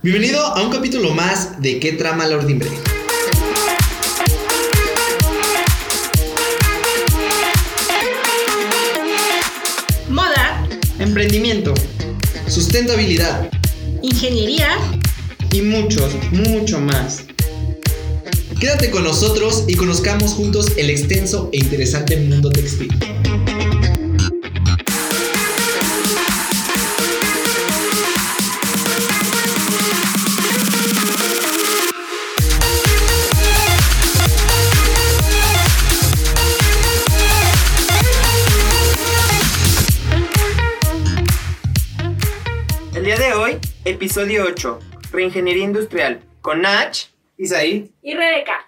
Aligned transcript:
Bienvenido 0.00 0.40
a 0.40 0.62
un 0.62 0.70
capítulo 0.70 1.10
más 1.12 1.60
de 1.60 1.80
¿Qué 1.80 1.92
trama 1.92 2.24
la 2.24 2.36
ordimbre? 2.36 2.68
Moda, 10.08 10.66
Emprendimiento, 10.98 11.74
sustentabilidad 12.48 13.50
ingeniería. 14.02 14.78
y 15.52 15.62
muchos, 15.62 16.14
mucho 16.32 16.80
más. 16.80 17.24
Quédate 18.60 18.90
con 18.90 19.04
nosotros 19.04 19.64
y 19.68 19.74
conozcamos 19.74 20.32
juntos 20.32 20.72
el 20.76 20.90
extenso 20.90 21.48
e 21.52 21.58
interesante 21.58 22.16
mundo 22.16 22.50
textil. 22.50 22.88
El 42.98 43.04
día 43.04 43.16
de 43.16 43.32
hoy, 43.32 43.58
episodio 43.84 44.44
8, 44.48 44.80
Reingeniería 45.12 45.62
Industrial, 45.62 46.20
con 46.40 46.62
Nach. 46.62 46.98
Isaí, 47.36 47.92
Y 48.02 48.14
Rebeca. 48.16 48.66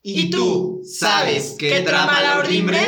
¿y 0.00 0.30
tú 0.30 0.80
sabes 0.84 1.56
qué 1.58 1.80
trama 1.80 2.22
la 2.22 2.38
ordimbre? 2.38 2.78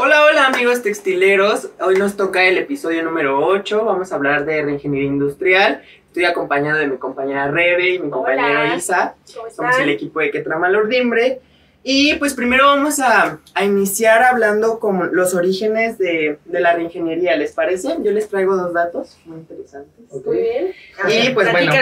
Hola, 0.00 0.24
hola 0.24 0.46
amigos 0.48 0.82
textileros, 0.82 1.70
hoy 1.78 1.94
nos 1.94 2.16
toca 2.16 2.42
el 2.44 2.58
episodio 2.58 3.04
número 3.04 3.38
8, 3.46 3.84
vamos 3.84 4.10
a 4.10 4.16
hablar 4.16 4.44
de 4.44 4.62
Reingeniería 4.62 5.08
Industrial. 5.08 5.80
Estoy 6.08 6.24
acompañado 6.24 6.78
de 6.78 6.88
mi 6.88 6.96
compañera 6.96 7.48
Rebe 7.52 7.90
y 7.94 7.98
mi 8.00 8.10
compañero 8.10 8.62
Hola. 8.62 8.74
Isa. 8.74 9.14
¿Cómo 9.32 9.48
Somos 9.48 9.78
el 9.78 9.90
equipo 9.90 10.18
de 10.18 10.32
Que 10.32 10.40
Trama 10.40 10.68
la 10.68 10.78
Ordimbre. 10.78 11.40
Y 11.88 12.14
pues 12.14 12.34
primero 12.34 12.66
vamos 12.66 12.98
a, 12.98 13.38
a 13.54 13.64
iniciar 13.64 14.24
hablando 14.24 14.80
como 14.80 15.04
los 15.04 15.34
orígenes 15.34 15.98
de, 15.98 16.36
de 16.44 16.60
la 16.60 16.74
reingeniería, 16.74 17.36
¿les 17.36 17.52
parece? 17.52 17.90
Yo 18.02 18.10
les 18.10 18.28
traigo 18.28 18.56
dos 18.56 18.74
datos 18.74 19.16
muy 19.24 19.36
interesantes. 19.38 19.94
Muy 20.10 20.36
bien. 20.36 20.74
Y, 21.08 21.30
pues, 21.30 21.52
bueno. 21.52 21.72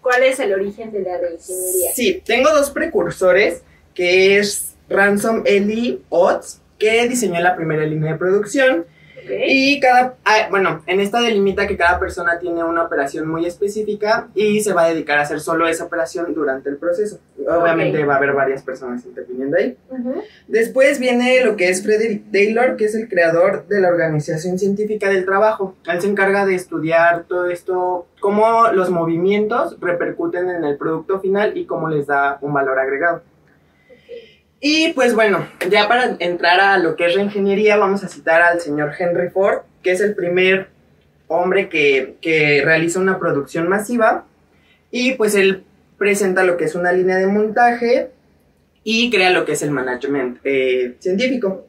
¿Cuál 0.00 0.24
es 0.24 0.40
el 0.40 0.52
origen 0.52 0.90
de 0.90 1.02
la 1.02 1.16
reingeniería? 1.18 1.92
Sí, 1.94 2.20
tengo 2.26 2.50
dos 2.50 2.70
precursores, 2.72 3.62
que 3.94 4.38
es 4.38 4.74
Ransom 4.88 5.44
Eli 5.46 6.02
Otts, 6.08 6.60
que 6.76 7.06
diseñó 7.06 7.38
la 7.38 7.54
primera 7.54 7.86
línea 7.86 8.14
de 8.14 8.18
producción. 8.18 8.84
Y 9.28 9.80
cada, 9.80 10.16
ah, 10.24 10.48
bueno, 10.50 10.82
en 10.86 11.00
esta 11.00 11.20
delimita 11.20 11.66
que 11.66 11.76
cada 11.76 11.98
persona 11.98 12.38
tiene 12.38 12.64
una 12.64 12.84
operación 12.84 13.28
muy 13.28 13.46
específica 13.46 14.28
y 14.34 14.60
se 14.60 14.72
va 14.72 14.84
a 14.84 14.88
dedicar 14.88 15.18
a 15.18 15.22
hacer 15.22 15.40
solo 15.40 15.68
esa 15.68 15.84
operación 15.84 16.34
durante 16.34 16.68
el 16.68 16.76
proceso. 16.76 17.18
Obviamente 17.48 18.04
va 18.04 18.14
a 18.14 18.16
haber 18.18 18.32
varias 18.32 18.62
personas 18.62 19.04
interviniendo 19.04 19.56
ahí. 19.56 19.76
Después 20.48 20.98
viene 20.98 21.44
lo 21.44 21.56
que 21.56 21.68
es 21.68 21.82
Frederick 21.82 22.30
Taylor, 22.30 22.76
que 22.76 22.84
es 22.84 22.94
el 22.94 23.08
creador 23.08 23.66
de 23.66 23.80
la 23.80 23.88
Organización 23.88 24.58
Científica 24.58 25.08
del 25.08 25.24
Trabajo. 25.24 25.74
Él 25.86 26.00
se 26.00 26.08
encarga 26.08 26.46
de 26.46 26.54
estudiar 26.54 27.24
todo 27.24 27.46
esto, 27.48 28.06
cómo 28.20 28.68
los 28.72 28.90
movimientos 28.90 29.76
repercuten 29.80 30.50
en 30.50 30.64
el 30.64 30.76
producto 30.76 31.20
final 31.20 31.56
y 31.56 31.66
cómo 31.66 31.88
les 31.88 32.06
da 32.06 32.38
un 32.40 32.52
valor 32.52 32.78
agregado. 32.78 33.22
Y 34.60 34.92
pues 34.92 35.14
bueno, 35.14 35.48
ya 35.70 35.88
para 35.88 36.16
entrar 36.18 36.60
a 36.60 36.78
lo 36.78 36.94
que 36.94 37.06
es 37.06 37.14
reingeniería, 37.14 37.76
vamos 37.76 38.04
a 38.04 38.08
citar 38.08 38.42
al 38.42 38.60
señor 38.60 38.92
Henry 38.98 39.30
Ford, 39.30 39.60
que 39.82 39.92
es 39.92 40.00
el 40.00 40.14
primer 40.14 40.68
hombre 41.28 41.68
que, 41.68 42.16
que 42.20 42.62
realiza 42.62 43.00
una 43.00 43.18
producción 43.18 43.68
masiva. 43.68 44.26
Y 44.90 45.14
pues 45.14 45.34
él 45.34 45.64
presenta 45.96 46.44
lo 46.44 46.56
que 46.56 46.64
es 46.64 46.74
una 46.74 46.92
línea 46.92 47.16
de 47.16 47.26
montaje 47.26 48.10
y 48.84 49.10
crea 49.10 49.30
lo 49.30 49.44
que 49.44 49.52
es 49.52 49.62
el 49.62 49.70
management 49.70 50.38
eh, 50.44 50.96
científico. 50.98 51.66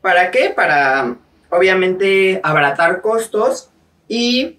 ¿Para 0.00 0.30
qué? 0.30 0.50
Para 0.54 1.16
obviamente 1.50 2.40
abaratar 2.42 3.00
costos 3.00 3.70
y 4.08 4.58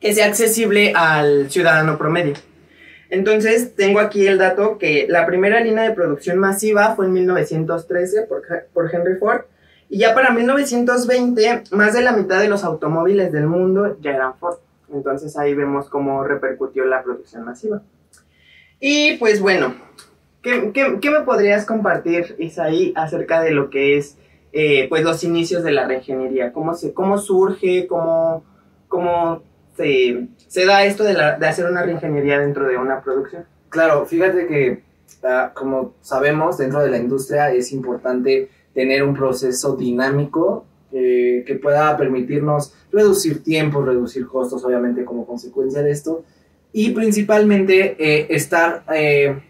que 0.00 0.14
sea 0.14 0.26
accesible 0.26 0.92
al 0.94 1.50
ciudadano 1.50 1.98
promedio. 1.98 2.34
Entonces, 3.10 3.74
tengo 3.74 3.98
aquí 3.98 4.26
el 4.26 4.38
dato 4.38 4.78
que 4.78 5.06
la 5.08 5.26
primera 5.26 5.60
línea 5.60 5.84
de 5.84 5.94
producción 5.94 6.38
masiva 6.38 6.94
fue 6.94 7.06
en 7.06 7.12
1913 7.12 8.22
por, 8.22 8.42
por 8.72 8.94
Henry 8.94 9.16
Ford 9.16 9.42
y 9.88 9.98
ya 9.98 10.14
para 10.14 10.30
1920 10.30 11.64
más 11.72 11.92
de 11.92 12.02
la 12.02 12.12
mitad 12.12 12.40
de 12.40 12.48
los 12.48 12.62
automóviles 12.62 13.32
del 13.32 13.46
mundo 13.46 13.98
ya 14.00 14.12
eran 14.12 14.38
Ford. 14.38 14.58
Entonces 14.92 15.36
ahí 15.36 15.54
vemos 15.54 15.88
cómo 15.88 16.22
repercutió 16.24 16.84
la 16.84 17.02
producción 17.02 17.44
masiva. 17.44 17.82
Y 18.78 19.16
pues 19.18 19.40
bueno, 19.40 19.74
¿qué, 20.42 20.72
me 21.02 21.20
podrías 21.20 21.66
compartir, 21.66 22.36
Isaí, 22.38 22.92
acerca 22.96 23.42
de 23.42 23.50
lo 23.50 23.70
que 23.70 23.98
es 23.98 24.16
eh, 24.52 24.88
pues 24.88 25.02
los 25.02 25.22
inicios 25.24 25.62
de 25.64 25.72
la 25.72 25.86
reingeniería? 25.86 26.52
¿Cómo, 26.52 26.74
se, 26.74 26.94
cómo 26.94 27.18
surge? 27.18 27.86
¿Cómo, 27.86 28.44
cómo 28.88 29.42
se, 29.80 30.28
se 30.48 30.66
da 30.66 30.84
esto 30.84 31.04
de, 31.04 31.14
la- 31.14 31.38
de 31.38 31.46
hacer 31.46 31.66
una 31.66 31.82
reingeniería 31.82 32.38
dentro 32.38 32.66
de 32.66 32.76
una 32.76 33.00
producción? 33.02 33.44
Claro, 33.68 34.04
fíjate 34.06 34.46
que 34.46 34.82
ah, 35.24 35.52
como 35.54 35.94
sabemos, 36.00 36.58
dentro 36.58 36.80
de 36.80 36.90
la 36.90 36.98
industria 36.98 37.52
es 37.52 37.72
importante 37.72 38.48
tener 38.74 39.02
un 39.02 39.14
proceso 39.14 39.76
dinámico 39.76 40.64
eh, 40.92 41.44
que 41.46 41.54
pueda 41.54 41.96
permitirnos 41.96 42.74
reducir 42.92 43.42
tiempo, 43.42 43.82
reducir 43.82 44.26
costos, 44.26 44.64
obviamente 44.64 45.04
como 45.04 45.26
consecuencia 45.26 45.82
de 45.82 45.90
esto, 45.92 46.24
y 46.72 46.90
principalmente 46.90 47.96
eh, 47.98 48.26
estar 48.30 48.84
eh, 48.92 49.40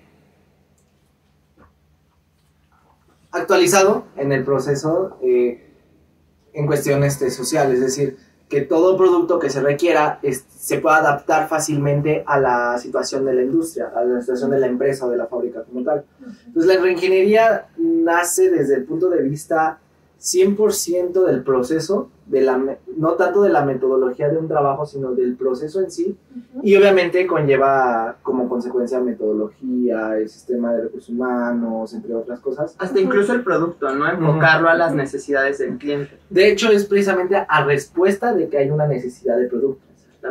actualizado 3.30 4.06
en 4.16 4.32
el 4.32 4.44
proceso 4.44 5.18
en 5.22 6.66
cuestiones 6.66 7.14
este, 7.14 7.30
sociales, 7.30 7.74
es 7.74 7.80
decir, 7.80 8.16
que 8.50 8.60
todo 8.62 8.96
producto 8.98 9.38
que 9.38 9.48
se 9.48 9.60
requiera 9.62 10.18
es- 10.22 10.44
se 10.50 10.78
pueda 10.78 10.96
adaptar 10.96 11.48
fácilmente 11.48 12.22
a 12.26 12.38
la 12.38 12.76
situación 12.78 13.24
de 13.24 13.32
la 13.34 13.42
industria, 13.42 13.92
a 13.94 14.04
la 14.04 14.20
situación 14.20 14.50
de 14.50 14.58
la 14.58 14.66
empresa 14.66 15.06
o 15.06 15.10
de 15.10 15.16
la 15.16 15.26
fábrica 15.26 15.62
como 15.62 15.82
tal. 15.84 16.04
Entonces 16.46 16.74
la 16.74 16.82
reingeniería 16.82 17.66
nace 17.78 18.50
desde 18.50 18.74
el 18.74 18.84
punto 18.84 19.08
de 19.08 19.22
vista 19.22 19.78
100% 20.20 21.24
del 21.24 21.42
proceso, 21.42 22.10
de 22.26 22.42
la, 22.42 22.58
me- 22.58 22.78
no 22.96 23.12
tanto 23.14 23.42
de 23.42 23.50
la 23.50 23.64
metodología 23.64 24.28
de 24.28 24.36
un 24.38 24.46
trabajo, 24.48 24.84
sino 24.86 25.12
del 25.12 25.34
proceso 25.34 25.80
en 25.80 25.90
sí, 25.90 26.16
y 26.62 26.76
obviamente 26.76 27.26
conlleva 27.26 28.18
como 28.22 28.48
consecuencia 28.48 29.00
metodología, 29.00 30.16
el 30.18 30.28
sistema 30.28 30.72
de 30.74 30.82
recursos 30.82 31.08
humanos, 31.08 31.92
entre 31.94 32.14
otras 32.14 32.38
cosas. 32.40 32.76
Hasta 32.78 33.00
incluso 33.00 33.32
el 33.32 33.42
producto, 33.42 33.92
¿no? 33.94 34.08
Enfocarlo 34.08 34.68
a 34.68 34.74
las 34.74 34.94
necesidades 34.94 35.58
del 35.58 35.78
cliente. 35.78 36.18
De 36.28 36.50
hecho, 36.52 36.70
es 36.70 36.84
precisamente 36.84 37.36
a 37.48 37.64
respuesta 37.64 38.34
de 38.34 38.48
que 38.48 38.58
hay 38.58 38.70
una 38.70 38.86
necesidad 38.86 39.36
de 39.38 39.46
producto, 39.48 39.82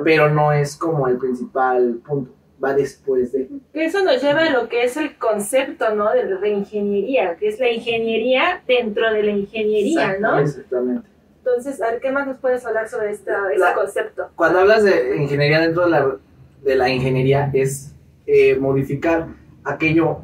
pero 0.03 0.29
no 0.29 0.51
es 0.53 0.75
como 0.77 1.07
el 1.07 1.17
principal 1.17 1.99
punto, 2.07 2.31
va 2.63 2.73
después 2.73 3.31
de... 3.31 3.47
Eso 3.73 4.03
nos 4.03 4.21
lleva 4.21 4.41
a 4.41 4.49
lo 4.49 4.67
que 4.67 4.83
es 4.83 4.97
el 4.97 5.17
concepto, 5.17 5.93
¿no? 5.95 6.11
De 6.11 6.23
reingeniería, 6.37 7.35
que 7.37 7.47
es 7.49 7.59
la 7.59 7.71
ingeniería 7.71 8.61
dentro 8.67 9.11
de 9.13 9.23
la 9.23 9.31
ingeniería, 9.31 10.17
¿no? 10.19 10.39
Exactamente. 10.39 11.07
Entonces, 11.37 11.81
a 11.81 11.91
ver, 11.91 12.01
¿qué 12.01 12.11
más 12.11 12.27
nos 12.27 12.37
puedes 12.37 12.65
hablar 12.65 12.89
sobre 12.89 13.11
esta, 13.11 13.49
ese 13.49 13.59
La- 13.59 13.73
concepto? 13.73 14.29
Cuando 14.35 14.59
hablas 14.59 14.83
de 14.83 15.15
ingeniería 15.17 15.61
dentro 15.61 15.85
de 15.85 15.89
la, 15.91 16.15
de 16.63 16.75
la 16.75 16.89
ingeniería 16.89 17.49
es 17.53 17.95
eh, 18.27 18.55
modificar 18.57 19.27
aquello, 19.63 20.19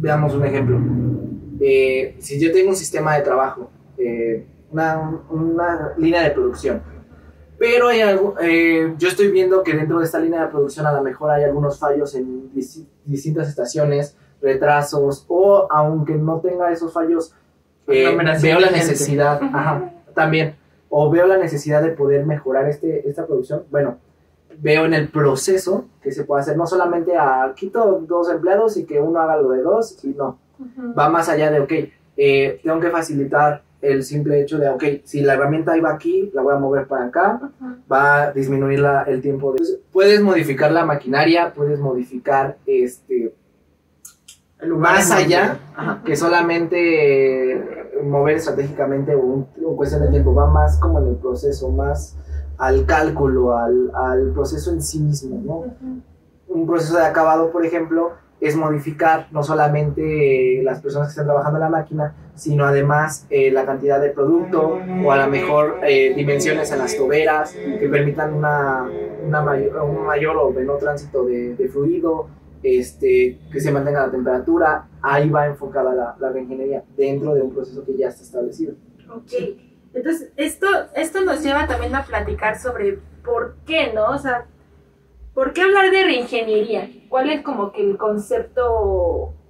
veamos 0.00 0.34
un 0.34 0.44
ejemplo. 0.44 0.78
Eh, 1.60 2.16
si 2.18 2.38
yo 2.40 2.52
tengo 2.52 2.70
un 2.70 2.76
sistema 2.76 3.16
de 3.16 3.22
trabajo, 3.22 3.70
eh, 3.96 4.44
una, 4.70 5.20
una 5.30 5.92
línea 5.96 6.22
de 6.24 6.30
producción, 6.32 6.82
pero 7.58 7.88
hay 7.88 8.00
algo, 8.00 8.34
eh, 8.40 8.94
yo 8.98 9.08
estoy 9.08 9.30
viendo 9.30 9.62
que 9.62 9.74
dentro 9.74 9.98
de 9.98 10.04
esta 10.04 10.18
línea 10.18 10.42
de 10.42 10.48
producción 10.48 10.86
a 10.86 10.92
lo 10.92 11.02
mejor 11.02 11.30
hay 11.30 11.44
algunos 11.44 11.78
fallos 11.78 12.14
en 12.14 12.50
dis- 12.52 12.84
distintas 13.04 13.48
estaciones, 13.48 14.16
retrasos, 14.42 15.24
o 15.28 15.66
aunque 15.70 16.14
no 16.14 16.40
tenga 16.40 16.70
esos 16.72 16.92
fallos, 16.92 17.34
eh, 17.86 18.04
veo 18.42 18.60
la 18.60 18.68
gente. 18.68 18.78
necesidad, 18.78 19.40
ajá, 19.42 19.92
también, 20.14 20.56
o 20.88 21.10
veo 21.10 21.26
la 21.26 21.38
necesidad 21.38 21.82
de 21.82 21.90
poder 21.90 22.24
mejorar 22.26 22.68
este, 22.68 23.08
esta 23.08 23.26
producción, 23.26 23.64
bueno, 23.70 23.98
veo 24.58 24.84
en 24.84 24.94
el 24.94 25.08
proceso 25.08 25.86
que 26.02 26.12
se 26.12 26.24
puede 26.24 26.42
hacer, 26.42 26.56
no 26.56 26.66
solamente 26.66 27.16
a 27.16 27.52
quito 27.56 28.00
dos 28.06 28.30
empleados 28.30 28.76
y 28.76 28.84
que 28.84 29.00
uno 29.00 29.20
haga 29.20 29.36
lo 29.36 29.50
de 29.50 29.62
dos, 29.62 30.02
y 30.04 30.08
no, 30.08 30.38
va 30.96 31.08
más 31.08 31.28
allá 31.28 31.50
de, 31.50 31.60
ok, 31.60 31.72
eh, 32.16 32.60
tengo 32.62 32.78
que 32.80 32.90
facilitar 32.90 33.62
el 33.84 34.02
simple 34.02 34.40
hecho 34.40 34.58
de, 34.58 34.68
ok, 34.68 34.82
si 35.04 35.20
la 35.22 35.34
herramienta 35.34 35.76
iba 35.76 35.92
aquí, 35.92 36.30
la 36.34 36.42
voy 36.42 36.54
a 36.54 36.58
mover 36.58 36.86
para 36.86 37.04
acá, 37.06 37.40
va 37.90 38.22
a 38.22 38.32
disminuir 38.32 38.80
la- 38.80 39.02
el 39.04 39.20
tiempo. 39.20 39.52
De... 39.52 39.60
Puedes 39.92 40.20
modificar 40.22 40.72
la 40.72 40.84
maquinaria, 40.84 41.52
puedes 41.54 41.78
modificar 41.78 42.56
este, 42.66 43.34
El 44.60 44.68
lugar 44.70 44.94
más 44.94 45.10
allá 45.10 45.58
Ajá. 45.76 46.02
que 46.04 46.16
solamente 46.16 47.52
eh, 47.52 47.64
mover 48.04 48.36
estratégicamente 48.36 49.14
o 49.14 49.20
un, 49.20 49.44
cuestión 49.76 50.02
de 50.02 50.08
tiempo, 50.08 50.34
va 50.34 50.46
más 50.50 50.78
como 50.78 51.00
en 51.00 51.08
el 51.08 51.16
proceso, 51.16 51.68
más 51.70 52.16
al 52.58 52.86
cálculo, 52.86 53.56
al, 53.56 53.90
al 53.94 54.30
proceso 54.32 54.70
en 54.72 54.80
sí 54.82 55.00
mismo, 55.00 55.40
¿no? 55.44 55.64
Un 56.48 56.66
proceso 56.66 56.96
de 56.96 57.04
acabado, 57.04 57.50
por 57.50 57.66
ejemplo, 57.66 58.12
es 58.46 58.56
modificar 58.56 59.28
no 59.30 59.42
solamente 59.42 60.60
las 60.62 60.80
personas 60.80 61.08
que 61.08 61.12
están 61.12 61.26
trabajando 61.26 61.58
en 61.58 61.64
la 61.64 61.70
máquina, 61.70 62.14
sino 62.34 62.64
además 62.64 63.26
eh, 63.30 63.50
la 63.50 63.64
cantidad 63.64 64.00
de 64.00 64.10
producto 64.10 64.78
o 65.04 65.12
a 65.12 65.16
lo 65.24 65.30
mejor 65.30 65.80
eh, 65.82 66.12
dimensiones 66.14 66.70
en 66.72 66.78
las 66.78 66.96
toberas 66.96 67.52
que 67.52 67.88
permitan 67.88 68.34
una, 68.34 68.88
una 69.26 69.42
mayor, 69.42 69.82
un 69.82 70.04
mayor 70.04 70.36
o 70.36 70.50
menor 70.50 70.78
tránsito 70.78 71.24
de, 71.24 71.54
de 71.54 71.68
fluido, 71.68 72.28
este, 72.62 73.38
que 73.52 73.60
se 73.60 73.70
mantenga 73.70 74.06
la 74.06 74.10
temperatura. 74.10 74.88
Ahí 75.00 75.30
va 75.30 75.46
enfocada 75.46 75.94
la, 75.94 76.16
la 76.18 76.30
reingeniería 76.30 76.82
dentro 76.96 77.34
de 77.34 77.42
un 77.42 77.52
proceso 77.54 77.84
que 77.84 77.96
ya 77.96 78.08
está 78.08 78.22
establecido. 78.22 78.74
Ok. 79.10 79.32
Entonces, 79.94 80.32
esto, 80.36 80.66
esto 80.96 81.24
nos 81.24 81.42
lleva 81.42 81.66
también 81.68 81.94
a 81.94 82.04
platicar 82.04 82.58
sobre 82.58 82.98
por 83.24 83.56
qué, 83.64 83.92
¿no? 83.94 84.06
O 84.10 84.18
sea, 84.18 84.46
¿por 85.34 85.52
qué 85.52 85.62
hablar 85.62 85.90
de 85.90 86.04
reingeniería? 86.04 86.88
¿Cuál 87.08 87.30
es 87.30 87.42
como 87.42 87.72
que 87.72 87.82
el 87.82 87.96
concepto 87.96 88.64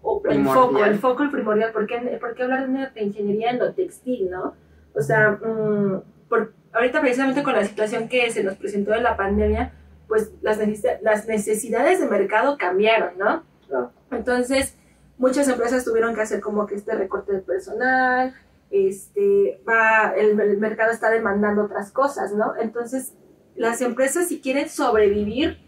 o 0.02 0.22
el 0.28 0.44
foco, 0.44 0.84
el 0.84 0.98
foco, 0.98 1.22
el 1.22 1.30
primordial? 1.30 1.72
¿Por 1.72 1.86
qué, 1.86 1.96
por 2.20 2.34
qué 2.34 2.42
hablar 2.42 2.64
de 2.64 2.70
una 2.70 2.88
reingeniería 2.90 3.50
en 3.50 3.58
lo 3.58 3.72
textil, 3.74 4.30
no? 4.30 4.54
O 4.94 5.00
sea, 5.00 5.32
mm, 5.32 6.02
por, 6.28 6.52
ahorita 6.72 7.00
precisamente 7.00 7.42
con 7.42 7.54
la 7.54 7.64
situación 7.64 8.08
que 8.08 8.30
se 8.30 8.44
nos 8.44 8.56
presentó 8.56 8.92
de 8.92 9.00
la 9.00 9.16
pandemia, 9.16 9.72
pues 10.08 10.32
las, 10.42 10.60
necesi- 10.60 10.98
las 11.00 11.26
necesidades 11.26 12.00
de 12.00 12.06
mercado 12.06 12.56
cambiaron, 12.58 13.16
¿no? 13.18 13.42
Claro. 13.66 13.92
Entonces, 14.10 14.76
muchas 15.16 15.48
empresas 15.48 15.84
tuvieron 15.84 16.14
que 16.14 16.20
hacer 16.20 16.40
como 16.40 16.66
que 16.66 16.74
este 16.74 16.94
recorte 16.94 17.32
de 17.32 17.40
personal, 17.40 18.34
este, 18.70 19.62
va, 19.68 20.12
el, 20.16 20.38
el 20.38 20.58
mercado 20.58 20.92
está 20.92 21.10
demandando 21.10 21.64
otras 21.64 21.90
cosas, 21.92 22.32
¿no? 22.34 22.54
Entonces, 22.60 23.14
las 23.56 23.80
empresas 23.80 24.28
si 24.28 24.40
quieren 24.40 24.68
sobrevivir 24.68 25.58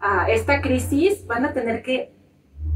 a 0.00 0.28
esta 0.30 0.60
crisis 0.60 1.26
van 1.26 1.44
a 1.44 1.52
tener 1.52 1.82
que 1.82 2.12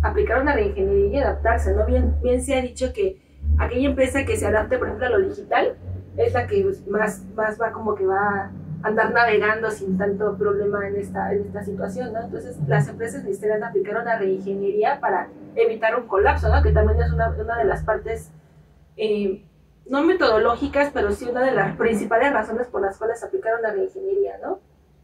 aplicar 0.03 0.43
una 0.43 0.55
reingeniería 0.55 1.21
y 1.21 1.23
adaptarse, 1.23 1.75
¿no? 1.75 1.87
Bien, 1.87 2.17
bien 2.23 2.43
se 2.43 2.55
ha 2.55 2.63
dicho 2.63 2.93
que 2.93 3.21
aquella 3.59 3.89
empresa 3.89 4.25
que 4.25 4.37
se 4.37 4.47
adapte, 4.47 4.79
por 4.79 4.89
ejemplo, 4.89 5.07
a 5.07 5.11
lo 5.11 5.29
digital, 5.29 5.77
es 6.17 6.33
la 6.35 6.47
que 6.47 6.63
pues, 6.63 6.87
más, 6.87 7.25
más 7.35 7.61
va 7.61 7.73
como 7.73 7.95
que 7.95 8.07
va 8.07 8.19
a 8.19 8.53
andar 8.83 9.13
navegando 9.13 9.71
sin 9.71 9.97
tanto 9.97 10.37
problema 10.37 10.87
en 10.89 10.97
esta, 10.97 11.33
en 11.33 11.47
esta 11.47 11.65
situación, 11.65 12.13
¿no? 12.13 12.23
Entonces, 12.23 12.57
las 12.67 12.89
empresas 12.89 13.23
necesitan 13.23 13.63
aplicar 13.63 14.01
una 14.01 14.19
reingeniería 14.19 14.99
para 15.01 15.29
evitar 15.55 15.97
un 15.99 16.09
colapso, 16.09 16.49
¿no? 16.49 16.63
Que 16.63 16.73
también 16.73 17.01
es 17.01 17.13
una, 17.13 17.31
una 17.31 17.59
de 17.59 17.65
las 17.65 17.85
partes, 17.85 18.31
eh, 18.97 19.45
no 19.87 20.03
metodológicas, 20.03 20.91
pero 20.93 21.13
sí 21.13 21.27
una 21.29 21.45
de 21.45 21.53
las 21.53 21.77
principales 21.77 22.33
razones 22.33 22.67
por 22.67 22.83
las 22.83 22.99
cuales 22.99 23.23
aplicar 23.23 23.59
una 23.59 23.71
reingeniería, 23.71 24.39
¿no? 24.43 24.61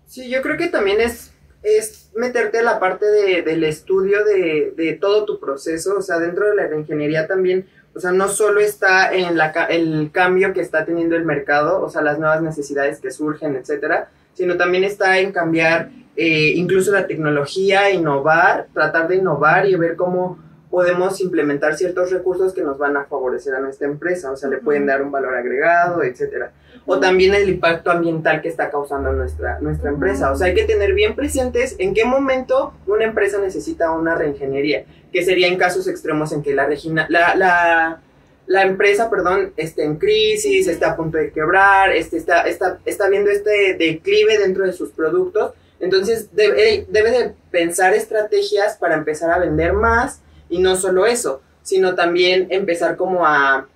Sí, 0.07 0.29
yo 0.29 0.43
creo 0.43 0.57
que 0.57 0.69
también 0.69 1.01
es, 1.01 1.33
es 1.63 1.98
meterte 2.19 2.59
a 2.59 2.63
la 2.63 2.81
parte 2.81 3.07
de, 3.07 3.43
del 3.43 3.63
estudio 3.63 4.25
de, 4.25 4.75
de 4.77 4.95
todo 4.95 5.25
tu 5.25 5.39
proceso, 5.39 5.97
o 5.99 6.03
sea, 6.03 6.19
dentro 6.19 6.49
de 6.49 6.57
la 6.57 6.77
ingeniería 6.77 7.29
también, 7.29 7.67
o 7.95 8.01
sea, 8.01 8.11
no 8.11 8.29
solo 8.29 8.61
está 8.61 9.15
en 9.15 9.37
la, 9.37 9.51
el 9.71 10.11
cambio 10.13 10.53
que 10.53 10.61
está 10.61 10.85
teniendo 10.85 11.15
el 11.15 11.25
mercado, 11.25 11.81
o 11.81 11.89
sea, 11.89 12.03
las 12.03 12.19
nuevas 12.19 12.43
necesidades 12.43 13.01
que 13.01 13.13
surgen, 13.13 13.55
etcétera, 13.55 14.11
sino 14.35 14.57
también 14.57 14.83
está 14.83 15.19
en 15.19 15.31
cambiar 15.31 15.91
eh, 16.17 16.53
incluso 16.57 16.93
la 16.93 17.07
tecnología, 17.07 17.91
innovar, 17.91 18.67
tratar 18.75 19.07
de 19.07 19.17
innovar 19.17 19.67
y 19.67 19.77
ver 19.77 19.95
cómo 19.95 20.39
podemos 20.71 21.21
implementar 21.21 21.77
ciertos 21.77 22.11
recursos 22.11 22.53
que 22.53 22.63
nos 22.63 22.79
van 22.79 22.97
a 22.97 23.05
favorecer 23.05 23.55
a 23.55 23.61
nuestra 23.61 23.87
empresa, 23.87 24.33
o 24.33 24.37
sea, 24.37 24.51
le 24.51 24.59
pueden 24.59 24.87
dar 24.87 25.03
un 25.03 25.13
valor 25.13 25.37
agregado, 25.37 26.03
etcétera 26.03 26.53
o 26.91 26.99
también 26.99 27.35
el 27.35 27.49
impacto 27.51 27.91
ambiental 27.91 28.41
que 28.41 28.49
está 28.49 28.71
causando 28.71 29.13
nuestra, 29.13 29.61
nuestra 29.61 29.91
empresa. 29.91 30.33
O 30.33 30.37
sea, 30.37 30.47
hay 30.47 30.55
que 30.55 30.65
tener 30.65 30.95
bien 30.95 31.15
presentes 31.15 31.77
en 31.79 31.93
qué 31.93 32.07
momento 32.07 32.73
una 32.87 33.05
empresa 33.05 33.39
necesita 33.39 33.91
una 33.91 34.15
reingeniería, 34.15 34.85
que 35.13 35.23
sería 35.23 35.49
en 35.49 35.59
casos 35.59 35.87
extremos 35.87 36.33
en 36.33 36.43
que 36.43 36.55
la, 36.55 36.65
regina- 36.67 37.07
la, 37.11 37.35
la, 37.35 38.01
la 38.47 38.63
empresa 38.63 39.11
perdón, 39.11 39.53
esté 39.59 39.85
en 39.85 39.97
crisis, 39.97 40.67
está 40.67 40.93
a 40.93 40.97
punto 40.97 41.19
de 41.19 41.31
quebrar, 41.31 41.93
este, 41.93 42.17
está, 42.17 42.49
está, 42.49 42.79
está 42.87 43.09
viendo 43.11 43.31
este 43.31 43.75
declive 43.75 44.39
dentro 44.39 44.65
de 44.65 44.73
sus 44.73 44.89
productos. 44.91 45.53
Entonces 45.81 46.35
debe, 46.35 46.87
debe 46.89 47.11
de 47.11 47.35
pensar 47.51 47.93
estrategias 47.93 48.79
para 48.79 48.95
empezar 48.95 49.31
a 49.31 49.39
vender 49.39 49.75
más 49.75 50.23
y 50.49 50.59
no 50.59 50.75
solo 50.75 51.05
eso, 51.05 51.43
sino 51.63 51.95
también 51.95 52.47
empezar 52.49 52.97
como 52.97 53.27
a 53.27 53.69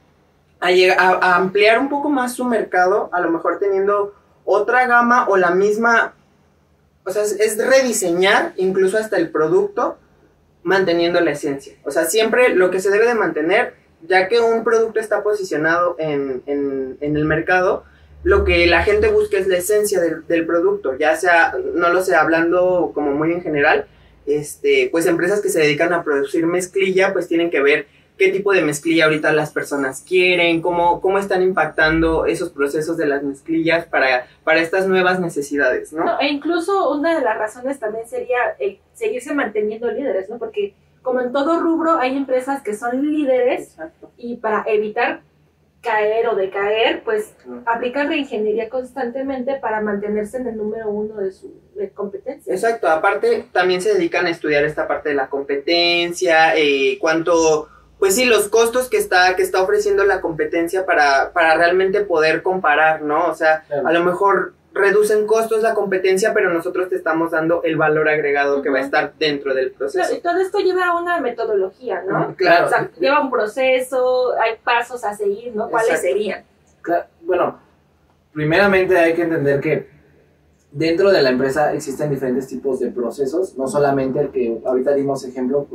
a, 0.62 0.68
a- 1.10 1.36
ampliar 1.36 1.78
un 1.78 1.88
poco 1.88 2.08
más 2.08 2.34
su 2.34 2.44
mercado, 2.44 3.10
a 3.12 3.20
lo 3.20 3.30
mejor 3.30 3.58
teniendo 3.58 4.14
otra 4.44 4.86
gama 4.86 5.26
o 5.28 5.36
la 5.36 5.50
misma, 5.50 6.14
o 7.04 7.10
sea, 7.10 7.22
es, 7.22 7.32
es 7.40 7.58
rediseñar 7.64 8.52
incluso 8.56 8.96
hasta 8.98 9.16
el 9.16 9.30
producto 9.30 9.98
manteniendo 10.62 11.20
la 11.20 11.32
esencia. 11.32 11.74
O 11.84 11.90
sea, 11.90 12.04
siempre 12.04 12.50
lo 12.54 12.70
que 12.70 12.80
se 12.80 12.90
debe 12.90 13.06
de 13.06 13.14
mantener, 13.14 13.74
ya 14.06 14.28
que 14.28 14.40
un 14.40 14.62
producto 14.64 15.00
está 15.00 15.22
posicionado 15.22 15.96
en, 15.98 16.42
en- 16.46 16.96
en 17.00 17.16
el 17.16 17.24
mercado, 17.24 17.84
lo 18.24 18.44
que 18.44 18.66
la 18.68 18.84
gente 18.84 19.08
busca 19.08 19.36
es 19.38 19.48
la 19.48 19.56
esencia 19.56 20.00
del, 20.00 20.24
del 20.28 20.46
producto, 20.46 20.96
ya 20.96 21.16
sea, 21.16 21.54
no 21.74 21.88
lo 21.88 22.02
sé, 22.04 22.14
hablando 22.14 22.92
como 22.94 23.10
muy 23.12 23.32
en 23.32 23.42
general, 23.42 23.86
este, 24.26 24.88
pues 24.92 25.06
empresas 25.06 25.40
que 25.40 25.48
se 25.48 25.58
dedican 25.58 25.92
a 25.92 26.04
producir 26.04 26.46
mezclilla, 26.46 27.12
pues 27.12 27.26
tienen 27.26 27.50
que 27.50 27.60
ver 27.60 27.86
qué 28.22 28.30
tipo 28.30 28.52
de 28.52 28.62
mezclilla 28.62 29.06
ahorita 29.06 29.32
las 29.32 29.52
personas 29.52 30.04
quieren, 30.06 30.62
cómo, 30.62 31.00
cómo 31.00 31.18
están 31.18 31.42
impactando 31.42 32.26
esos 32.26 32.50
procesos 32.50 32.96
de 32.96 33.06
las 33.06 33.24
mezclillas 33.24 33.86
para, 33.86 34.26
para 34.44 34.60
estas 34.60 34.86
nuevas 34.86 35.18
necesidades, 35.18 35.92
¿no? 35.92 36.04
No, 36.04 36.20
e 36.20 36.28
incluso 36.28 36.92
una 36.92 37.16
de 37.18 37.24
las 37.24 37.36
razones 37.36 37.80
también 37.80 38.06
sería 38.06 38.38
el 38.60 38.78
seguirse 38.94 39.34
manteniendo 39.34 39.90
líderes, 39.90 40.30
¿no? 40.30 40.38
Porque 40.38 40.74
como 41.02 41.20
en 41.20 41.32
todo 41.32 41.58
rubro 41.58 41.98
hay 41.98 42.16
empresas 42.16 42.62
que 42.62 42.74
son 42.74 43.02
líderes 43.10 43.70
Exacto. 43.70 44.12
y 44.16 44.36
para 44.36 44.62
evitar 44.68 45.22
caer 45.80 46.28
o 46.28 46.36
decaer, 46.36 47.02
pues 47.02 47.34
aplican 47.66 48.06
reingeniería 48.06 48.68
constantemente 48.68 49.56
para 49.56 49.80
mantenerse 49.80 50.36
en 50.36 50.46
el 50.46 50.56
número 50.56 50.88
uno 50.90 51.16
de 51.16 51.32
su 51.32 51.52
de 51.74 51.90
competencia. 51.90 52.54
Exacto, 52.54 52.88
aparte 52.88 53.46
también 53.50 53.80
se 53.80 53.94
dedican 53.94 54.26
a 54.26 54.30
estudiar 54.30 54.62
esta 54.64 54.86
parte 54.86 55.08
de 55.08 55.16
la 55.16 55.28
competencia, 55.28 56.56
eh, 56.56 56.98
cuánto, 57.00 57.68
pues 58.02 58.16
sí, 58.16 58.24
los 58.24 58.48
costos 58.48 58.88
que 58.88 58.96
está, 58.96 59.36
que 59.36 59.42
está 59.44 59.62
ofreciendo 59.62 60.02
la 60.04 60.20
competencia 60.20 60.84
para, 60.84 61.30
para 61.32 61.54
realmente 61.56 62.00
poder 62.00 62.42
comparar, 62.42 63.00
¿no? 63.02 63.28
O 63.28 63.34
sea, 63.36 63.62
Claro. 63.68 63.86
a 63.86 63.92
lo 63.92 64.02
mejor 64.02 64.54
reducen 64.74 65.24
costos 65.24 65.62
la 65.62 65.72
competencia, 65.72 66.34
pero 66.34 66.52
nosotros 66.52 66.88
te 66.88 66.96
estamos 66.96 67.30
dando 67.30 67.62
el 67.62 67.76
valor 67.76 68.08
agregado 68.08 68.60
que 68.60 68.70
va 68.70 68.78
a 68.78 68.80
estar 68.80 69.12
dentro 69.20 69.54
del 69.54 69.66
Claro, 69.70 69.78
proceso. 69.78 70.16
y 70.16 70.20
todo 70.20 70.38
esto 70.40 70.58
lleva 70.58 70.86
a 70.88 71.00
una 71.00 71.20
metodología, 71.20 72.02
¿no? 72.08 72.34
Claro. 72.34 72.66
O 72.66 72.68
sea, 72.70 72.90
lleva 72.98 73.20
un 73.20 73.30
proceso, 73.30 74.32
hay 74.32 74.56
pasos 74.64 75.04
a 75.04 75.14
seguir, 75.14 75.54
¿no? 75.54 75.68
¿Cuáles 75.70 75.90
Exacto. 75.90 76.08
serían? 76.08 76.44
Cla- 76.82 77.06
Bueno, 77.20 77.60
primeramente 78.32 78.98
hay 78.98 79.14
que 79.14 79.22
entender 79.22 79.60
que 79.60 79.88
dentro 80.72 81.12
de 81.12 81.22
la 81.22 81.30
empresa 81.30 81.72
existen 81.72 82.10
diferentes 82.10 82.48
tipos 82.48 82.80
de 82.80 82.90
procesos, 82.90 83.56
no 83.56 83.68
solamente 83.68 84.18
el 84.18 84.30
que 84.32 84.60
ahorita 84.66 84.92
dimos 84.94 85.24
ejemplo 85.24 85.68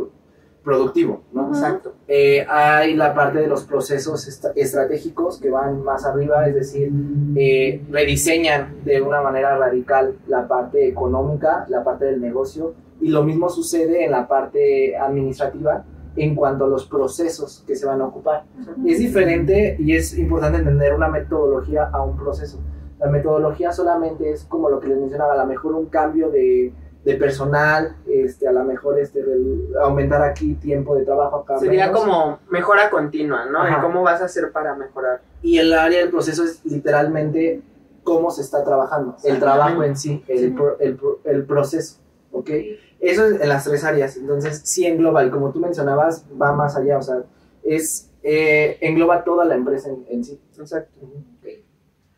productivo, 0.67 1.21
¿no? 1.31 1.47
Exacto. 1.47 1.93
Eh, 2.09 2.45
hay 2.49 2.93
la 2.93 3.13
parte 3.13 3.39
de 3.39 3.47
los 3.47 3.63
procesos 3.63 4.27
est- 4.27 4.47
estratégicos 4.53 5.39
que 5.39 5.49
van 5.49 5.81
más 5.81 6.05
arriba, 6.05 6.45
es 6.45 6.55
decir, 6.55 6.91
eh, 7.37 7.81
rediseñan 7.89 8.83
de 8.83 9.01
una 9.01 9.21
manera 9.21 9.57
radical 9.57 10.15
la 10.27 10.45
parte 10.45 10.85
económica, 10.85 11.65
la 11.69 11.85
parte 11.85 12.03
del 12.03 12.19
negocio, 12.19 12.73
y 12.99 13.07
lo 13.07 13.23
mismo 13.23 13.47
sucede 13.49 14.03
en 14.03 14.11
la 14.11 14.27
parte 14.27 14.97
administrativa 14.97 15.85
en 16.17 16.35
cuanto 16.35 16.65
a 16.65 16.67
los 16.67 16.85
procesos 16.85 17.63
que 17.65 17.73
se 17.77 17.85
van 17.85 18.01
a 18.01 18.05
ocupar. 18.07 18.43
Es 18.85 18.99
diferente 18.99 19.77
y 19.79 19.95
es 19.95 20.17
importante 20.17 20.57
entender 20.57 20.93
una 20.93 21.07
metodología 21.07 21.85
a 21.93 22.01
un 22.03 22.17
proceso. 22.17 22.59
La 22.99 23.07
metodología 23.07 23.71
solamente 23.71 24.31
es 24.31 24.43
como 24.43 24.69
lo 24.69 24.81
que 24.81 24.87
les 24.89 24.97
mencionaba, 24.97 25.33
a 25.33 25.37
lo 25.37 25.45
mejor 25.45 25.75
un 25.75 25.85
cambio 25.85 26.29
de, 26.29 26.73
de 27.07 27.15
personal, 27.15 27.95
este, 28.05 28.47
a 28.47 28.51
lo 28.51 28.63
mejor 28.65 28.99
este, 28.99 29.23
aumentar 29.81 30.21
aquí 30.21 30.55
tiempo 30.55 30.95
de 30.95 31.05
trabajo 31.05 31.37
acá. 31.37 31.57
Sería 31.57 31.87
menos. 31.87 32.01
como 32.01 32.39
mejora 32.49 32.89
continua, 32.89 33.45
¿no? 33.45 33.61
Ajá. 33.61 33.81
Cómo 33.81 34.03
vas 34.03 34.21
a 34.21 34.25
hacer 34.25 34.51
para 34.51 34.75
mejorar. 34.75 35.21
Y 35.41 35.57
el 35.57 35.71
área 35.73 35.99
del 35.99 36.09
proceso 36.09 36.43
es 36.43 36.59
literalmente 36.65 37.61
cómo 38.03 38.29
se 38.31 38.41
está 38.41 38.63
trabajando, 38.63 39.15
el 39.23 39.39
trabajo 39.39 39.83
en 39.83 39.95
sí, 39.97 40.23
el, 40.27 40.53
pro- 40.53 40.77
el, 40.79 40.95
pro- 40.95 41.19
el 41.25 41.45
proceso, 41.45 41.97
¿ok? 42.31 42.49
Eso 42.99 43.25
es 43.25 43.41
en 43.41 43.49
las 43.49 43.63
tres 43.65 43.83
áreas, 43.83 44.17
entonces 44.17 44.61
sí 44.65 44.85
engloba, 44.85 45.23
y 45.25 45.29
como 45.29 45.51
tú 45.51 45.59
mencionabas, 45.59 46.25
va 46.41 46.51
más 46.53 46.75
allá, 46.77 46.97
o 46.97 47.01
sea, 47.01 47.23
es, 47.63 48.09
eh, 48.23 48.77
engloba 48.81 49.23
toda 49.23 49.45
la 49.45 49.55
empresa 49.55 49.89
en, 49.89 50.05
en 50.09 50.23
sí. 50.23 50.39
Exacto. 50.57 50.99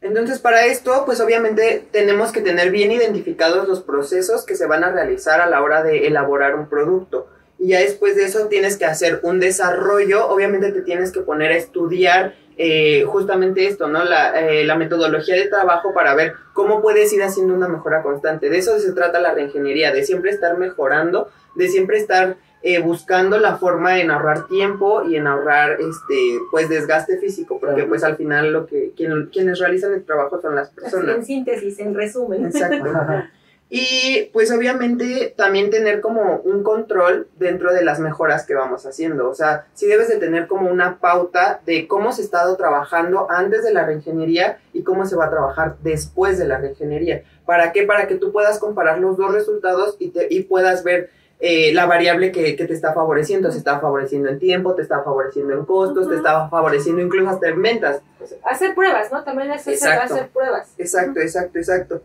Entonces, 0.02 0.40
para 0.40 0.66
esto, 0.66 1.04
pues 1.06 1.20
obviamente 1.20 1.86
tenemos 1.92 2.32
que 2.32 2.42
tener 2.42 2.72
bien 2.72 2.92
identificados 2.92 3.68
los 3.68 3.82
procesos 3.82 4.46
que 4.46 4.56
se 4.56 4.66
van 4.66 4.84
a 4.84 4.92
realizar 4.92 5.42
a 5.42 5.50
la 5.50 5.62
hora 5.62 5.84
de 5.84 6.08
elaborar 6.08 6.56
un 6.56 6.70
producto. 6.70 7.28
y 7.62 7.70
ya 7.70 7.80
después 7.80 8.16
de 8.16 8.24
eso 8.24 8.48
tienes 8.48 8.78
que 8.78 8.86
hacer 8.86 9.20
un 9.24 9.42
desarrollo, 9.42 10.30
obviamente 10.30 10.72
te 10.72 10.82
tienes 10.82 11.12
que 11.12 11.20
poner 11.20 11.52
a 11.52 11.58
estudiar 11.58 12.34
eh, 12.62 13.06
justamente 13.06 13.68
esto, 13.68 13.88
¿no? 13.88 14.04
La, 14.04 14.38
eh, 14.40 14.66
la, 14.66 14.76
metodología 14.76 15.36
de 15.36 15.48
trabajo 15.48 15.94
para 15.94 16.14
ver 16.14 16.34
cómo 16.54 16.82
puedes 16.82 17.12
ir 17.14 17.24
haciendo 17.24 17.54
una 17.54 17.70
mejora 17.70 18.02
constante. 18.02 18.50
De 18.50 18.58
eso 18.58 18.78
se 18.80 18.92
trata 18.92 19.22
la 19.22 19.34
reingeniería, 19.34 19.94
de 19.94 20.04
siempre 20.04 20.32
estar 20.32 20.58
mejorando, 20.58 21.30
de 21.56 21.70
siempre 21.70 21.98
estar 21.98 22.36
eh, 22.62 22.80
buscando 22.80 23.38
la 23.38 23.58
forma 23.58 24.00
en 24.00 24.12
ahorrar 24.12 24.48
tiempo 24.48 25.04
y 25.04 25.16
en 25.16 25.28
ahorrar 25.28 25.80
este 25.80 26.40
pues 26.52 26.68
desgaste 26.68 27.18
físico 27.18 27.60
porque 27.60 27.84
pues 27.84 28.04
al 28.04 28.18
final 28.18 28.52
lo 28.52 28.66
que 28.66 28.92
quienes 28.96 29.60
realizan 29.60 29.94
el 29.94 30.04
trabajo 30.04 30.42
son 30.42 30.56
las 30.56 30.70
personas 30.70 31.16
en 31.16 31.26
síntesis 31.26 31.80
en 31.80 31.96
resumen 31.96 32.46
exacto 32.46 32.86
y 33.70 34.30
pues 34.34 34.52
obviamente 34.52 35.32
también 35.38 35.70
tener 35.70 36.02
como 36.02 36.38
un 36.44 36.64
control 36.64 37.28
dentro 37.38 37.72
de 37.72 37.84
las 37.84 38.00
mejoras 38.00 38.46
que 38.48 38.56
vamos 38.56 38.88
haciendo. 38.88 39.30
O 39.30 39.36
sea, 39.36 39.68
sí 39.76 39.86
debes 39.86 40.08
de 40.08 40.18
tener 40.18 40.48
como 40.48 40.72
una 40.72 40.98
pauta 40.98 41.62
de 41.68 41.88
cómo 41.88 42.12
se 42.12 42.24
ha 42.24 42.26
estado 42.26 42.58
trabajando 42.58 43.30
antes 43.30 43.64
de 43.64 43.72
la 43.72 43.86
reingeniería 43.86 44.58
y 44.74 44.82
cómo 44.82 45.06
se 45.06 45.16
va 45.16 45.26
a 45.26 45.30
trabajar 45.30 45.76
después 45.84 46.40
de 46.40 46.48
la 46.48 46.58
reingeniería. 46.58 47.24
¿Para 47.46 47.72
qué? 47.72 47.84
Para 47.84 48.08
que 48.08 48.16
tú 48.16 48.32
puedas 48.32 48.58
comparar 48.58 48.98
los 48.98 49.18
dos 49.18 49.32
resultados 49.32 49.98
y, 50.00 50.10
te, 50.10 50.28
y 50.32 50.44
puedas 50.44 50.84
ver 50.84 51.12
eh, 51.40 51.74
la 51.74 51.86
variable 51.86 52.34
que, 52.34 52.56
que, 52.58 52.66
te 52.66 52.74
está 52.74 52.94
favoreciendo. 52.94 53.52
Se 53.52 53.60
está 53.60 53.80
favoreciendo 53.80 54.30
en 54.30 54.40
tiempo, 54.40 54.76
te 54.76 54.82
está 54.82 55.04
favoreciendo 55.04 55.54
en 55.54 55.66
costos, 55.66 56.10
te 56.10 56.16
está 56.16 56.50
favoreciendo 56.50 57.02
incluso 57.02 57.30
hasta 57.30 57.48
en 57.48 57.62
ventas. 57.62 58.02
Hacer 58.44 58.76
pruebas, 58.76 59.12
¿no? 59.12 59.24
También 59.24 59.52
es 59.52 59.66
hacer 59.66 60.30
pruebas. 60.30 60.74
Exacto, 60.78 61.20
exacto, 61.22 61.58
exacto. 61.58 62.02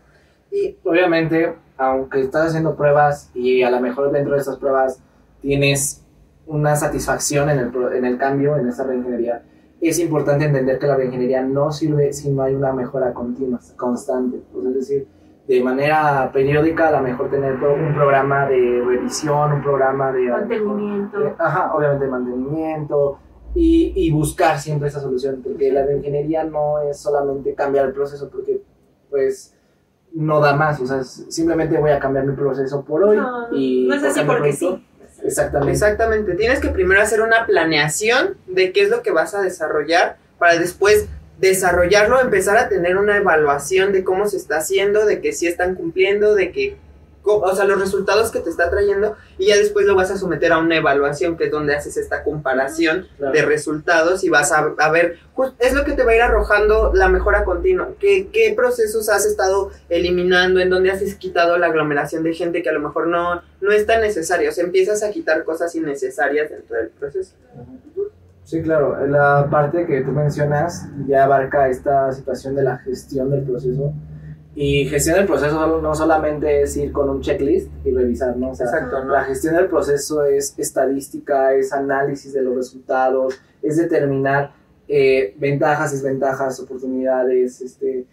Y 0.51 0.77
obviamente, 0.83 1.53
aunque 1.77 2.21
estás 2.21 2.47
haciendo 2.47 2.75
pruebas 2.77 3.29
y 3.33 3.61
a 3.63 3.69
lo 3.69 3.81
mejor 3.81 4.11
dentro 4.11 4.35
de 4.35 4.41
esas 4.41 4.55
pruebas 4.55 4.99
tienes 5.41 6.01
una 6.47 6.75
satisfacción 6.77 7.49
en 7.49 7.59
el, 7.59 7.93
en 7.93 8.05
el 8.05 8.17
cambio, 8.17 8.55
en 8.55 8.69
esa 8.69 8.85
reingeniería, 8.85 9.43
es 9.81 9.99
importante 9.99 10.45
entender 10.45 10.79
que 10.79 10.87
la 10.87 10.95
reingeniería 10.95 11.41
no 11.41 11.71
sirve 11.71 12.13
si 12.13 12.29
no 12.29 12.43
hay 12.43 12.55
una 12.55 12.71
mejora 12.71 13.13
continua, 13.13 13.59
constante. 13.75 14.39
Pues 14.53 14.65
es 14.67 14.73
decir, 14.75 15.07
de 15.47 15.63
manera 15.63 16.31
periódica, 16.33 16.87
a 16.87 16.91
lo 16.91 17.01
mejor 17.01 17.29
tener 17.29 17.53
un 17.53 17.93
programa 17.93 18.47
de 18.47 18.83
revisión, 18.85 19.53
un 19.53 19.61
programa 19.61 20.11
de... 20.11 20.29
Mantenimiento. 20.29 21.35
ajá, 21.37 21.73
obviamente 21.73 22.07
mantenimiento. 22.07 23.19
Y, 23.53 23.93
y, 23.95 24.11
buscar 24.11 24.59
siempre 24.59 24.89
esa 24.89 24.99
solución, 24.99 25.41
porque 25.41 25.71
la 25.71 25.85
reingeniería 25.85 26.43
no 26.43 26.79
es 26.79 26.99
solamente 26.99 27.53
cambiar 27.53 27.85
el 27.85 27.93
proceso, 27.93 28.29
porque 28.29 28.61
pues 29.09 29.55
no 30.13 30.41
da 30.41 30.55
más, 30.55 30.81
o 30.81 30.87
sea, 30.87 31.03
simplemente 31.03 31.77
voy 31.77 31.91
a 31.91 31.99
cambiar 31.99 32.25
mi 32.25 32.35
proceso 32.35 32.83
por 32.83 33.03
hoy 33.03 33.17
y... 33.53 33.87
No 33.87 33.95
es 33.95 34.03
así 34.03 34.21
porque 34.25 34.51
sí. 34.51 34.85
Exactamente. 35.23 35.71
Exactamente, 35.71 36.35
tienes 36.35 36.59
que 36.59 36.69
primero 36.69 37.01
hacer 37.01 37.21
una 37.21 37.45
planeación 37.45 38.37
de 38.47 38.71
qué 38.71 38.81
es 38.81 38.89
lo 38.89 39.01
que 39.01 39.11
vas 39.11 39.33
a 39.33 39.41
desarrollar 39.41 40.17
para 40.37 40.57
después 40.57 41.07
desarrollarlo, 41.39 42.19
empezar 42.19 42.57
a 42.57 42.69
tener 42.69 42.97
una 42.97 43.17
evaluación 43.17 43.91
de 43.91 44.03
cómo 44.03 44.27
se 44.27 44.37
está 44.37 44.57
haciendo, 44.57 45.05
de 45.05 45.21
que 45.21 45.33
sí 45.33 45.47
están 45.47 45.75
cumpliendo, 45.75 46.35
de 46.35 46.51
que 46.51 46.77
o 47.25 47.55
sea, 47.55 47.65
los 47.65 47.79
resultados 47.79 48.31
que 48.31 48.39
te 48.39 48.49
está 48.49 48.69
trayendo 48.69 49.15
y 49.37 49.47
ya 49.47 49.57
después 49.57 49.85
lo 49.85 49.95
vas 49.95 50.11
a 50.11 50.17
someter 50.17 50.51
a 50.51 50.59
una 50.59 50.77
evaluación 50.77 51.37
que 51.37 51.45
es 51.45 51.51
donde 51.51 51.75
haces 51.75 51.97
esta 51.97 52.23
comparación 52.23 53.07
de 53.17 53.41
resultados 53.41 54.23
y 54.23 54.29
vas 54.29 54.51
a, 54.51 54.73
a, 54.77 54.91
ver, 54.91 55.17
pues 55.35 55.53
es 55.59 55.73
lo 55.73 55.83
que 55.85 55.93
te 55.93 56.03
va 56.03 56.11
a 56.11 56.15
ir 56.15 56.21
arrojando 56.21 56.91
la 56.93 57.09
mejora 57.09 57.43
continua, 57.43 57.89
¿Qué, 57.99 58.29
qué 58.31 58.53
procesos 58.55 59.09
has 59.09 59.25
estado 59.25 59.71
eliminando, 59.89 60.59
en 60.59 60.69
dónde 60.69 60.91
has 60.91 61.01
quitado 61.15 61.57
la 61.57 61.67
aglomeración 61.67 62.23
de 62.23 62.33
gente 62.33 62.61
que 62.61 62.69
a 62.69 62.73
lo 62.73 62.79
mejor 62.79 63.07
no, 63.07 63.41
no 63.61 63.71
es 63.71 63.85
tan 63.85 64.01
necesaria, 64.01 64.49
o 64.49 64.53
sea, 64.53 64.63
empiezas 64.63 65.03
a 65.03 65.11
quitar 65.11 65.43
cosas 65.43 65.73
innecesarias 65.75 66.49
dentro 66.49 66.77
del 66.77 66.89
proceso. 66.89 67.33
Sí, 68.45 68.61
claro, 68.61 69.07
la 69.07 69.47
parte 69.49 69.87
que 69.87 70.01
tú 70.01 70.11
mencionas 70.11 70.87
ya 71.07 71.23
abarca 71.23 71.67
esta 71.67 72.11
situación 72.11 72.53
de 72.53 72.61
la 72.61 72.77
gestión 72.77 73.31
del 73.31 73.41
proceso. 73.41 73.91
Y 74.53 74.85
gestión 74.85 75.17
del 75.17 75.25
proceso 75.25 75.81
no 75.81 75.95
solamente 75.95 76.61
es 76.61 76.77
ir 76.77 76.91
con 76.91 77.09
un 77.09 77.21
checklist 77.21 77.71
y 77.83 77.91
revisar, 77.91 78.37
¿no? 78.37 78.51
O 78.51 78.55
sea, 78.55 78.67
Exacto, 78.67 79.03
La 79.03 79.23
gestión 79.23 79.55
del 79.55 79.67
proceso 79.67 80.23
es 80.23 80.53
estadística, 80.59 81.55
es 81.55 81.73
análisis 81.73 82.33
de 82.33 82.43
los 82.43 82.55
resultados, 82.55 83.41
es 83.63 83.77
determinar 83.77 84.53
eh, 84.87 85.35
ventajas, 85.39 85.91
desventajas, 85.91 86.59
oportunidades, 86.59 87.61
este, 87.61 88.05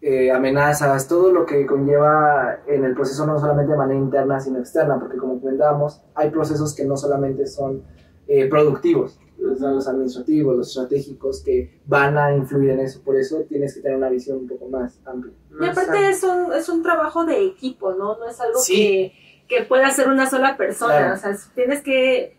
eh, 0.00 0.32
amenazas, 0.32 1.06
todo 1.06 1.30
lo 1.30 1.44
que 1.44 1.66
conlleva 1.66 2.60
en 2.66 2.86
el 2.86 2.94
proceso 2.94 3.26
no 3.26 3.38
solamente 3.38 3.72
de 3.72 3.78
manera 3.78 4.00
interna, 4.00 4.40
sino 4.40 4.58
externa, 4.58 4.98
porque 4.98 5.18
como 5.18 5.38
comentábamos, 5.38 6.02
hay 6.14 6.30
procesos 6.30 6.74
que 6.74 6.86
no 6.86 6.96
solamente 6.96 7.46
son 7.46 7.82
eh, 8.26 8.48
productivos, 8.48 9.18
los 9.40 9.88
administrativos, 9.88 10.56
los 10.56 10.68
estratégicos 10.68 11.42
que 11.42 11.80
van 11.86 12.18
a 12.18 12.34
influir 12.34 12.70
en 12.70 12.80
eso. 12.80 13.00
Por 13.02 13.16
eso 13.16 13.40
tienes 13.48 13.74
que 13.74 13.80
tener 13.80 13.96
una 13.96 14.10
visión 14.10 14.38
un 14.38 14.48
poco 14.48 14.66
más 14.66 15.00
amplia. 15.04 15.32
Y 15.60 15.66
aparte 15.66 16.08
es 16.08 16.22
un, 16.22 16.52
es 16.52 16.68
un 16.68 16.82
trabajo 16.82 17.24
de 17.24 17.44
equipo, 17.46 17.92
¿no? 17.92 18.18
No 18.18 18.28
es 18.28 18.40
algo 18.40 18.60
que, 18.66 19.12
que 19.48 19.62
pueda 19.62 19.86
hacer 19.88 20.08
una 20.08 20.28
sola 20.28 20.56
persona. 20.56 21.14
O 21.14 21.16
sea, 21.16 21.36
tienes 21.54 21.82
que 21.82 22.36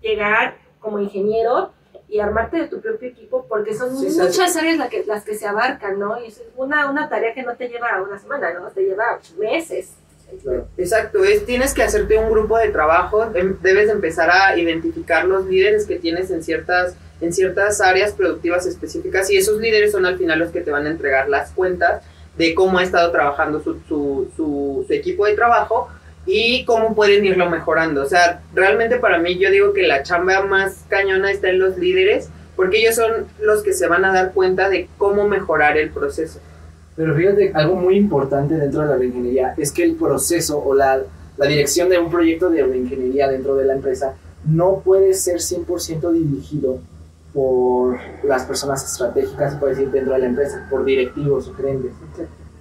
llegar 0.00 0.56
como 0.80 0.98
ingeniero 0.98 1.70
y 2.08 2.20
armarte 2.20 2.58
de 2.58 2.68
tu 2.68 2.80
propio 2.80 3.08
equipo 3.08 3.46
porque 3.48 3.74
son 3.74 3.94
muchas 3.94 4.56
áreas 4.56 4.76
las 4.76 4.90
que, 4.90 5.04
las 5.06 5.24
que 5.24 5.34
se 5.34 5.46
abarcan, 5.46 5.98
¿no? 5.98 6.22
Y 6.22 6.26
es 6.26 6.42
una, 6.56 6.90
una 6.90 7.08
tarea 7.08 7.32
que 7.32 7.42
no 7.42 7.56
te 7.56 7.68
lleva 7.68 8.02
una 8.02 8.18
semana, 8.18 8.52
¿no? 8.52 8.70
Te 8.70 8.82
lleva 8.82 9.18
meses. 9.38 9.94
Exacto, 10.76 11.24
es, 11.24 11.44
tienes 11.44 11.74
que 11.74 11.82
hacerte 11.82 12.18
un 12.18 12.30
grupo 12.30 12.58
de 12.58 12.68
trabajo, 12.68 13.30
em, 13.34 13.56
debes 13.62 13.88
empezar 13.88 14.30
a 14.30 14.56
identificar 14.58 15.24
los 15.24 15.46
líderes 15.46 15.86
que 15.86 15.98
tienes 15.98 16.30
en 16.30 16.42
ciertas, 16.42 16.94
en 17.20 17.32
ciertas 17.32 17.80
áreas 17.80 18.12
productivas 18.12 18.66
específicas 18.66 19.30
y 19.30 19.36
esos 19.36 19.60
líderes 19.60 19.92
son 19.92 20.06
al 20.06 20.18
final 20.18 20.38
los 20.38 20.50
que 20.50 20.60
te 20.60 20.70
van 20.70 20.86
a 20.86 20.90
entregar 20.90 21.28
las 21.28 21.50
cuentas 21.52 22.02
de 22.36 22.54
cómo 22.54 22.78
ha 22.78 22.82
estado 22.82 23.10
trabajando 23.12 23.62
su, 23.62 23.80
su, 23.86 24.30
su, 24.36 24.84
su 24.86 24.92
equipo 24.92 25.26
de 25.26 25.34
trabajo 25.34 25.88
y 26.24 26.64
cómo 26.64 26.94
pueden 26.94 27.24
irlo 27.24 27.50
mejorando. 27.50 28.02
O 28.02 28.06
sea, 28.06 28.40
realmente 28.54 28.96
para 28.96 29.18
mí 29.18 29.38
yo 29.38 29.50
digo 29.50 29.72
que 29.72 29.82
la 29.82 30.02
chamba 30.02 30.42
más 30.42 30.84
cañona 30.88 31.30
está 31.30 31.50
en 31.50 31.58
los 31.58 31.76
líderes 31.76 32.28
porque 32.56 32.78
ellos 32.78 32.94
son 32.94 33.26
los 33.40 33.62
que 33.62 33.72
se 33.72 33.86
van 33.86 34.04
a 34.04 34.12
dar 34.12 34.32
cuenta 34.32 34.68
de 34.68 34.88
cómo 34.98 35.26
mejorar 35.26 35.76
el 35.78 35.90
proceso. 35.90 36.40
Pero 36.94 37.14
fíjate, 37.14 37.52
algo 37.54 37.76
muy 37.76 37.96
importante 37.96 38.54
dentro 38.54 38.82
de 38.82 38.88
la 38.88 38.96
reingeniería 38.96 39.54
es 39.56 39.72
que 39.72 39.82
el 39.82 39.94
proceso 39.94 40.62
o 40.62 40.74
la, 40.74 41.00
la 41.36 41.46
dirección 41.46 41.88
de 41.88 41.98
un 41.98 42.10
proyecto 42.10 42.50
de 42.50 42.62
reingeniería 42.62 43.28
dentro 43.28 43.56
de 43.56 43.64
la 43.64 43.74
empresa 43.74 44.14
no 44.44 44.80
puede 44.80 45.14
ser 45.14 45.36
100% 45.36 46.10
dirigido 46.12 46.78
por 47.32 47.98
las 48.24 48.44
personas 48.44 48.84
estratégicas, 48.84 49.56
puede 49.56 49.74
decir, 49.74 49.90
dentro 49.90 50.12
de 50.12 50.18
la 50.20 50.26
empresa, 50.26 50.66
por 50.68 50.84
directivos 50.84 51.48
o 51.48 51.54
gerentes. 51.54 51.92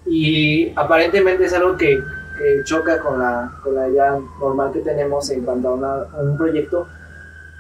Y 0.06 0.72
aparentemente 0.76 1.46
es 1.46 1.54
algo 1.54 1.76
que, 1.76 1.98
que 1.98 2.64
choca 2.64 3.00
con 3.02 3.20
la, 3.20 3.60
con 3.64 3.76
la 3.76 3.90
idea 3.90 4.18
normal 4.40 4.72
que 4.72 4.80
tenemos 4.80 5.30
en 5.30 5.44
cuanto 5.44 5.70
a, 5.70 5.74
una, 5.74 5.94
a 6.04 6.22
un 6.22 6.38
proyecto, 6.38 6.88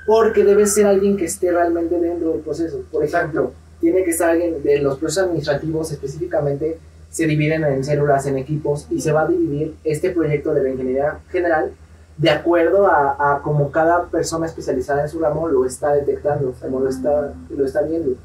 porque 0.06 0.44
debe 0.44 0.66
ser 0.66 0.88
alguien 0.88 1.18
que 1.18 1.25
esté 1.25 1.51
realmente 1.51 2.00
dentro 2.00 2.32
del 2.32 2.40
proceso. 2.40 2.82
Por 2.92 3.04
ejemplo, 3.04 3.51
tiene 3.82 4.04
que 4.04 4.12
estar 4.12 4.30
alguien 4.30 4.64
de 4.64 4.78
los 4.80 4.98
procesos 4.98 5.26
administrativos 5.26 5.92
específicamente 5.92 6.78
se 7.10 7.28
dividen 7.28 7.66
en 7.66 7.84
células, 7.84 8.26
en 8.28 8.38
equipos 8.38 8.88
y 8.90 9.02
se 9.02 9.12
va 9.12 9.24
a 9.24 9.28
dividir 9.28 9.76
este 9.84 10.12
proyecto 10.12 10.54
de 10.54 10.64
la 10.64 10.70
ingeniería 10.70 11.20
general 11.30 11.74
de 12.18 12.30
acuerdo 12.30 12.88
a, 12.88 13.38
a 13.38 13.42
como 13.42 13.72
cada 13.72 14.06
persona 14.06 14.46
especializada 14.46 15.02
en 15.02 15.10
su 15.10 15.20
ramo 15.20 15.48
lo 15.48 15.66
está 15.66 15.94
detectando, 15.94 16.54
como 16.62 16.80
lo 16.80 16.90
está, 16.90 17.34
lo 17.50 17.66
está 17.66 17.82
viendo. 17.82 18.16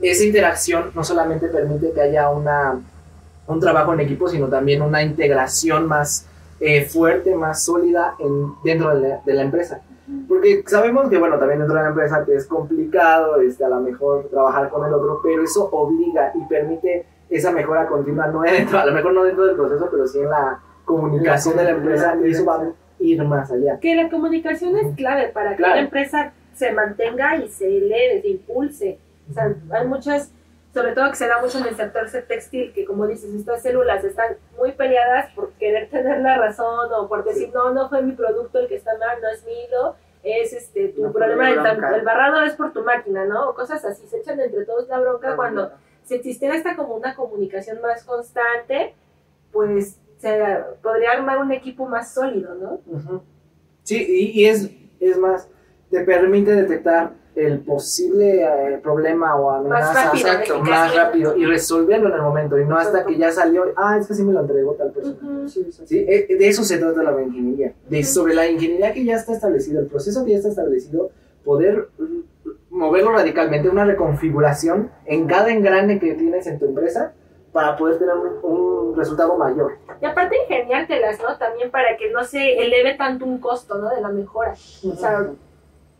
Esa 0.00 0.24
interacción 0.24 0.90
no 0.94 1.04
solamente 1.04 1.48
permite 1.48 1.92
que 1.92 2.00
haya 2.00 2.30
una, 2.30 2.80
un 3.46 3.60
trabajo 3.60 3.92
en 3.92 4.00
equipo, 4.00 4.28
sino 4.28 4.48
también 4.48 4.82
una 4.82 5.02
integración 5.02 5.86
más 5.86 6.26
eh, 6.60 6.84
fuerte, 6.86 7.34
más 7.34 7.62
sólida 7.62 8.14
en, 8.18 8.54
dentro 8.64 8.94
de 8.96 9.08
la, 9.08 9.20
de 9.24 9.34
la 9.34 9.42
empresa. 9.42 9.82
Porque 10.28 10.62
sabemos 10.66 11.08
que, 11.08 11.18
bueno, 11.18 11.38
también 11.38 11.58
dentro 11.58 11.76
de 11.76 11.82
la 11.82 11.88
empresa 11.88 12.24
que 12.24 12.34
es 12.34 12.46
complicado, 12.46 13.40
este, 13.40 13.64
a 13.64 13.68
lo 13.68 13.80
mejor 13.80 14.28
trabajar 14.30 14.68
con 14.70 14.86
el 14.86 14.94
otro, 14.94 15.20
pero 15.22 15.42
eso 15.42 15.68
obliga 15.72 16.32
y 16.34 16.44
permite 16.44 17.06
esa 17.28 17.50
mejora 17.50 17.86
continua, 17.86 18.28
no 18.28 18.42
dentro, 18.42 18.78
a 18.78 18.86
lo 18.86 18.92
mejor 18.92 19.12
no 19.12 19.24
dentro 19.24 19.46
del 19.46 19.56
proceso, 19.56 19.88
pero 19.90 20.06
sí 20.06 20.20
en 20.20 20.30
la 20.30 20.60
comunicación 20.84 21.56
de 21.56 21.64
la 21.64 21.70
empresa 21.70 22.16
y 22.22 22.30
eso 22.30 22.44
va 22.44 22.62
a 22.62 22.72
ir 23.00 23.24
más 23.24 23.50
allá. 23.50 23.78
Que 23.80 23.96
la 23.96 24.08
comunicación 24.08 24.76
es 24.76 24.94
clave 24.94 25.28
para 25.28 25.56
que 25.56 25.62
la 25.62 25.80
empresa 25.80 26.32
se 26.54 26.72
mantenga 26.72 27.36
y 27.36 27.48
se 27.48 27.66
eleve, 27.66 28.22
se 28.22 28.28
impulse. 28.28 28.98
O 29.28 29.34
sea, 29.34 29.54
hay 29.72 29.86
muchas, 29.86 30.30
sobre 30.76 30.92
todo 30.92 31.08
que 31.08 31.16
se 31.16 31.26
da 31.26 31.40
mucho 31.40 31.56
en 31.56 31.68
el 31.68 31.74
sector 31.74 32.06
textil, 32.28 32.70
que 32.74 32.84
como 32.84 33.06
dices, 33.06 33.34
estas 33.34 33.62
células 33.62 34.04
están 34.04 34.36
muy 34.58 34.72
peleadas 34.72 35.32
por 35.32 35.52
querer 35.52 35.88
tener 35.88 36.20
la 36.20 36.36
razón 36.36 36.92
o 36.92 37.08
por 37.08 37.24
decir, 37.24 37.50
no, 37.54 37.72
no 37.72 37.88
fue 37.88 38.02
mi 38.02 38.12
producto 38.12 38.58
el 38.58 38.68
que 38.68 38.76
está 38.76 38.90
mal, 38.98 39.18
no 39.22 39.28
es 39.30 39.42
mi 39.46 39.52
hilo, 39.52 39.96
es 40.22 40.52
este, 40.52 40.88
tu 40.88 41.10
problema, 41.14 41.48
el, 41.48 42.04
barrado 42.04 42.42
es 42.42 42.52
por 42.56 42.74
tu 42.74 42.82
máquina, 42.82 43.24
¿no? 43.24 43.48
O 43.48 43.54
cosas 43.54 43.82
así, 43.86 44.06
se 44.06 44.18
echan 44.18 44.38
entre 44.38 44.66
todos 44.66 44.86
la 44.86 44.98
bronca 44.98 45.34
cuando 45.34 45.70
si 46.04 46.16
existiera 46.16 46.54
esta 46.54 46.76
como 46.76 46.94
una 46.94 47.14
comunicación 47.14 47.80
más 47.80 48.04
constante, 48.04 48.94
pues 49.52 49.98
se 50.18 50.58
podría 50.82 51.12
armar 51.12 51.38
un 51.38 51.52
equipo 51.52 51.86
más 51.86 52.12
sólido, 52.12 52.54
¿no? 52.54 53.22
Sí, 53.82 54.04
y, 54.06 54.42
y 54.42 54.44
es, 54.44 54.70
es 55.00 55.16
más, 55.16 55.48
te 55.90 56.04
permite 56.04 56.54
detectar 56.54 57.12
el 57.36 57.60
posible 57.60 58.42
eh, 58.42 58.78
problema 58.82 59.36
o 59.36 59.50
amenaza 59.50 60.06
rápido, 60.06 60.26
exacto, 60.26 60.60
más 60.60 60.94
rápido 60.94 61.36
y 61.36 61.44
resolverlo 61.44 62.08
en 62.08 62.14
el 62.14 62.22
momento 62.22 62.58
y 62.58 62.64
no 62.64 62.78
hasta 62.78 63.04
que 63.04 63.18
ya 63.18 63.30
salió, 63.30 63.74
ah, 63.76 63.98
es 64.00 64.06
que 64.06 64.14
sí 64.14 64.24
me 64.24 64.32
lo 64.32 64.40
entregó 64.40 64.72
tal 64.72 64.90
persona. 64.90 65.16
Ujú. 65.22 65.46
Sí, 65.46 65.98
eh, 66.08 66.34
de 66.34 66.48
eso 66.48 66.64
se 66.64 66.78
trata 66.78 67.02
la 67.02 67.22
ingeniería. 67.22 67.74
De 67.88 68.02
sobre 68.04 68.34
la 68.34 68.48
ingeniería 68.48 68.92
que 68.94 69.04
ya 69.04 69.16
está 69.16 69.34
establecido, 69.34 69.80
el 69.80 69.86
proceso 69.86 70.24
que 70.24 70.30
ya 70.30 70.38
está 70.38 70.48
establecido, 70.48 71.10
poder 71.44 71.88
mm, 71.98 72.46
moverlo 72.70 73.12
radicalmente, 73.12 73.68
una 73.68 73.84
reconfiguración 73.84 74.90
en 75.04 75.26
cada 75.26 75.50
engrane 75.50 76.00
que 76.00 76.14
tienes 76.14 76.46
en 76.46 76.58
tu 76.58 76.64
empresa 76.64 77.12
para 77.52 77.76
poder 77.76 77.98
tener 77.98 78.14
un, 78.14 78.50
un 78.50 78.96
resultado 78.96 79.36
mayor. 79.36 79.76
Y 80.00 80.06
aparte 80.06 80.36
ingeniártelas, 80.42 81.20
¿no? 81.20 81.36
También 81.36 81.70
para 81.70 81.98
que 81.98 82.10
no 82.10 82.24
se 82.24 82.62
eleve 82.62 82.94
tanto 82.94 83.26
un 83.26 83.38
costo, 83.38 83.76
¿no? 83.76 83.90
De 83.90 84.00
la 84.00 84.08
mejora. 84.08 84.52
O 84.52 84.96
sea, 84.96 85.30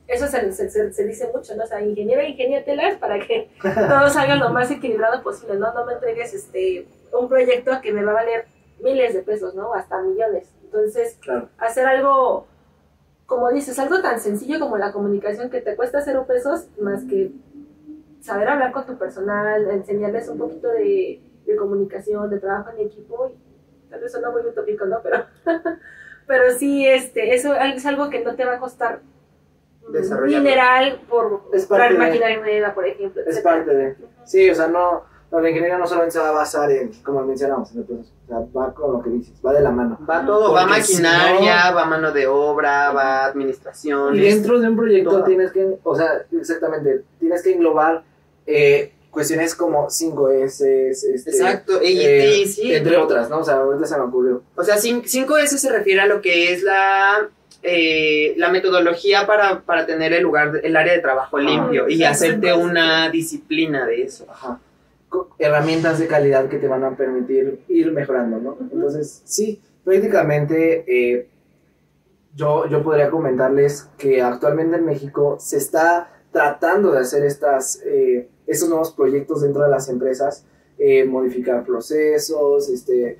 eso 0.08 0.26
se, 0.28 0.52
se, 0.52 0.92
se- 0.92 1.04
dice 1.04 1.30
mucho, 1.34 1.54
¿no? 1.56 1.64
O 1.64 1.66
sea, 1.66 1.80
ingeniero, 1.82 2.22
ingeniártelas 2.22 2.96
para 2.98 3.18
que 3.26 3.50
todo 3.62 4.08
salga 4.08 4.36
lo 4.36 4.50
más 4.50 4.70
equilibrado 4.70 5.22
posible, 5.22 5.56
¿no? 5.56 5.72
No 5.74 5.84
me 5.84 5.94
entregues 5.94 6.32
este, 6.34 6.86
un 7.12 7.28
proyecto 7.28 7.72
que 7.82 7.92
me 7.92 8.04
va 8.04 8.12
a 8.12 8.14
valer 8.14 8.46
miles 8.82 9.14
de 9.14 9.22
pesos, 9.22 9.54
¿no? 9.54 9.74
Hasta 9.74 10.00
millones. 10.02 10.48
Entonces, 10.64 11.18
Claro. 11.22 11.48
hacer 11.58 11.86
algo, 11.86 12.46
como 13.26 13.50
dices, 13.50 13.78
algo 13.78 14.00
tan 14.02 14.20
sencillo 14.20 14.60
como 14.60 14.76
la 14.78 14.92
comunicación 14.92 15.50
que 15.50 15.60
te 15.60 15.74
cuesta 15.76 16.00
cero 16.02 16.24
pesos, 16.28 16.66
más 16.80 17.02
que 17.04 17.30
saber 18.20 18.48
hablar 18.48 18.72
con 18.72 18.86
tu 18.86 18.96
personal, 18.98 19.70
enseñarles 19.70 20.28
un 20.28 20.38
poquito 20.38 20.68
de, 20.68 21.20
de 21.46 21.56
comunicación, 21.56 22.28
de 22.30 22.38
trabajo 22.40 22.70
en 22.76 22.86
equipo, 22.86 23.32
y 23.86 23.90
tal 23.90 24.00
vez 24.00 24.12
suena 24.12 24.30
muy 24.30 24.42
utópico, 24.42 24.84
¿no? 24.84 25.00
Pero, 25.02 25.24
pero 26.26 26.50
sí, 26.58 26.86
este, 26.86 27.34
eso 27.34 27.54
es 27.54 27.86
algo 27.86 28.10
que 28.10 28.22
no 28.24 28.34
te 28.36 28.44
va 28.44 28.54
a 28.54 28.58
costar 28.60 29.00
Desarrollarlo. 29.88 30.42
mineral 30.42 31.00
por 31.08 31.42
Es 31.52 31.66
parte 31.66 31.96
maquinaria 31.96 32.40
nueva, 32.40 32.74
por 32.74 32.86
ejemplo. 32.86 33.22
Es 33.22 33.28
etcétera. 33.28 33.54
parte 33.54 33.74
de... 33.74 33.96
Sí, 34.24 34.50
o 34.50 34.54
sea, 34.54 34.66
no, 34.66 35.04
no, 35.30 35.40
la 35.40 35.48
ingeniería 35.48 35.78
no 35.78 35.86
solamente 35.86 36.12
se 36.12 36.18
va 36.20 36.28
a 36.28 36.32
basar 36.32 36.70
en, 36.70 36.92
como 37.02 37.22
mencionamos, 37.22 37.72
en 37.72 37.78
el 37.78 37.84
proceso, 37.84 38.12
o 38.24 38.28
sea, 38.28 38.38
va 38.56 38.74
con 38.74 38.92
lo 38.92 39.02
que 39.02 39.10
dices, 39.10 39.34
va 39.44 39.52
de 39.52 39.60
la 39.60 39.70
mano. 39.70 39.98
Va 40.08 40.24
todo, 40.24 40.52
va 40.52 40.66
Porque 40.66 40.82
si 40.82 41.02
maquinaria, 41.02 41.70
va 41.72 41.84
mano 41.84 42.12
de 42.12 42.26
obra, 42.26 42.92
va 42.92 43.26
administración. 43.26 44.16
Y 44.16 44.20
dentro 44.20 44.60
de 44.60 44.68
un 44.68 44.76
proyecto 44.76 45.10
todo. 45.10 45.24
tienes 45.24 45.52
que, 45.52 45.78
o 45.82 45.96
sea, 45.96 46.24
exactamente, 46.32 47.04
tienes 47.18 47.42
que 47.42 47.52
englobar 47.52 48.04
eh, 48.46 48.92
cuestiones 49.10 49.54
como 49.54 49.86
5S, 49.86 50.64
este, 50.90 51.30
Exacto, 51.30 51.82
y, 51.82 52.00
eh, 52.00 52.38
y 52.38 52.46
sí, 52.46 52.74
entre 52.74 52.96
otras, 52.96 53.30
¿no? 53.30 53.38
O 53.38 53.44
sea, 53.44 53.56
ahorita 53.56 53.86
se 53.86 53.96
me 53.96 54.04
ocurrió. 54.04 54.42
O 54.54 54.62
sea, 54.62 54.76
5S 54.76 55.46
se 55.46 55.72
refiere 55.72 56.02
a 56.02 56.06
lo 56.06 56.20
que 56.20 56.52
es 56.52 56.62
la, 56.62 57.28
eh, 57.66 58.34
la 58.36 58.50
metodología 58.50 59.26
para, 59.26 59.60
para 59.62 59.84
tener 59.86 60.12
el 60.12 60.22
lugar, 60.22 60.60
el 60.62 60.76
área 60.76 60.92
de 60.92 61.00
trabajo 61.00 61.36
Ah, 61.36 61.40
limpio 61.40 61.88
y 61.88 62.04
hacerte 62.04 62.52
una 62.52 63.10
disciplina 63.10 63.84
de 63.86 64.02
eso. 64.02 64.26
Ajá. 64.30 64.60
Herramientas 65.38 65.98
de 65.98 66.06
calidad 66.06 66.48
que 66.48 66.58
te 66.58 66.68
van 66.68 66.84
a 66.84 66.96
permitir 66.96 67.60
ir 67.68 67.90
mejorando, 67.92 68.38
¿no? 68.38 68.56
Entonces, 68.72 69.22
sí, 69.24 69.60
prácticamente 69.84 70.84
eh, 70.86 71.28
yo, 72.34 72.68
yo 72.68 72.82
podría 72.82 73.10
comentarles 73.10 73.88
que 73.98 74.22
actualmente 74.22 74.76
en 74.76 74.84
México 74.84 75.36
se 75.40 75.56
está 75.56 76.12
tratando 76.30 76.92
de 76.92 77.00
hacer 77.00 77.24
estas, 77.24 77.80
eh, 77.84 78.28
estos 78.46 78.68
nuevos 78.68 78.92
proyectos 78.92 79.42
dentro 79.42 79.62
de 79.62 79.70
las 79.70 79.88
empresas, 79.88 80.44
eh, 80.78 81.04
modificar 81.04 81.64
procesos, 81.64 82.68
este, 82.68 83.18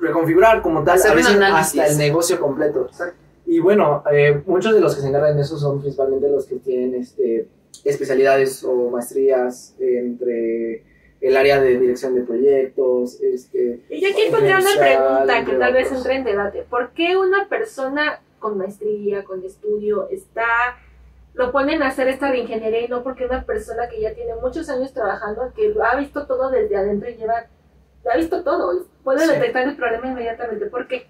reconfigurar 0.00 0.60
como 0.60 0.82
tal, 0.82 1.00
a 1.00 1.14
veces 1.14 1.38
hasta 1.40 1.86
el 1.86 1.96
negocio 1.96 2.40
completo. 2.40 2.86
Exacto. 2.86 3.27
Y 3.50 3.60
bueno, 3.60 4.04
eh, 4.12 4.42
muchos 4.44 4.74
de 4.74 4.80
los 4.82 4.94
que 4.94 5.00
se 5.00 5.08
encargan 5.08 5.34
de 5.36 5.40
eso 5.42 5.58
son 5.58 5.80
principalmente 5.80 6.28
los 6.28 6.44
que 6.46 6.56
tienen 6.56 6.94
este, 6.94 7.48
especialidades 7.82 8.62
o 8.62 8.90
maestrías 8.90 9.74
entre 9.80 10.84
el 11.22 11.34
área 11.34 11.58
de 11.58 11.78
dirección 11.80 12.14
de 12.14 12.20
proyectos, 12.22 13.20
este, 13.22 13.80
Y 13.88 14.02
yo 14.02 14.08
aquí 14.10 14.30
pondría 14.30 14.58
una 14.58 14.78
pregunta 14.78 15.44
que 15.46 15.56
tal 15.56 15.72
vez 15.72 15.90
entre 15.90 16.14
en 16.16 16.24
debate. 16.24 16.66
¿Por 16.68 16.90
qué 16.90 17.16
una 17.16 17.48
persona 17.48 18.20
con 18.38 18.58
maestría, 18.58 19.24
con 19.24 19.42
estudio, 19.42 20.08
está 20.10 20.44
lo 21.34 21.50
ponen 21.52 21.82
a 21.82 21.88
hacer 21.88 22.08
esta 22.08 22.30
reingeniería 22.30 22.84
y 22.84 22.88
no 22.88 23.02
porque 23.04 23.24
una 23.24 23.44
persona 23.44 23.88
que 23.88 24.00
ya 24.00 24.12
tiene 24.12 24.34
muchos 24.42 24.68
años 24.68 24.92
trabajando, 24.92 25.52
que 25.56 25.72
ha 25.82 25.96
visto 25.96 26.26
todo 26.26 26.50
desde 26.50 26.76
adentro 26.76 27.08
y 27.08 27.14
lleva, 27.14 27.46
ha 28.12 28.16
visto 28.16 28.42
todo, 28.42 28.84
puede 29.04 29.20
Sí. 29.24 29.32
detectar 29.32 29.68
el 29.68 29.76
problema 29.76 30.08
inmediatamente? 30.08 30.66
¿Por 30.66 30.86
qué? 30.88 31.06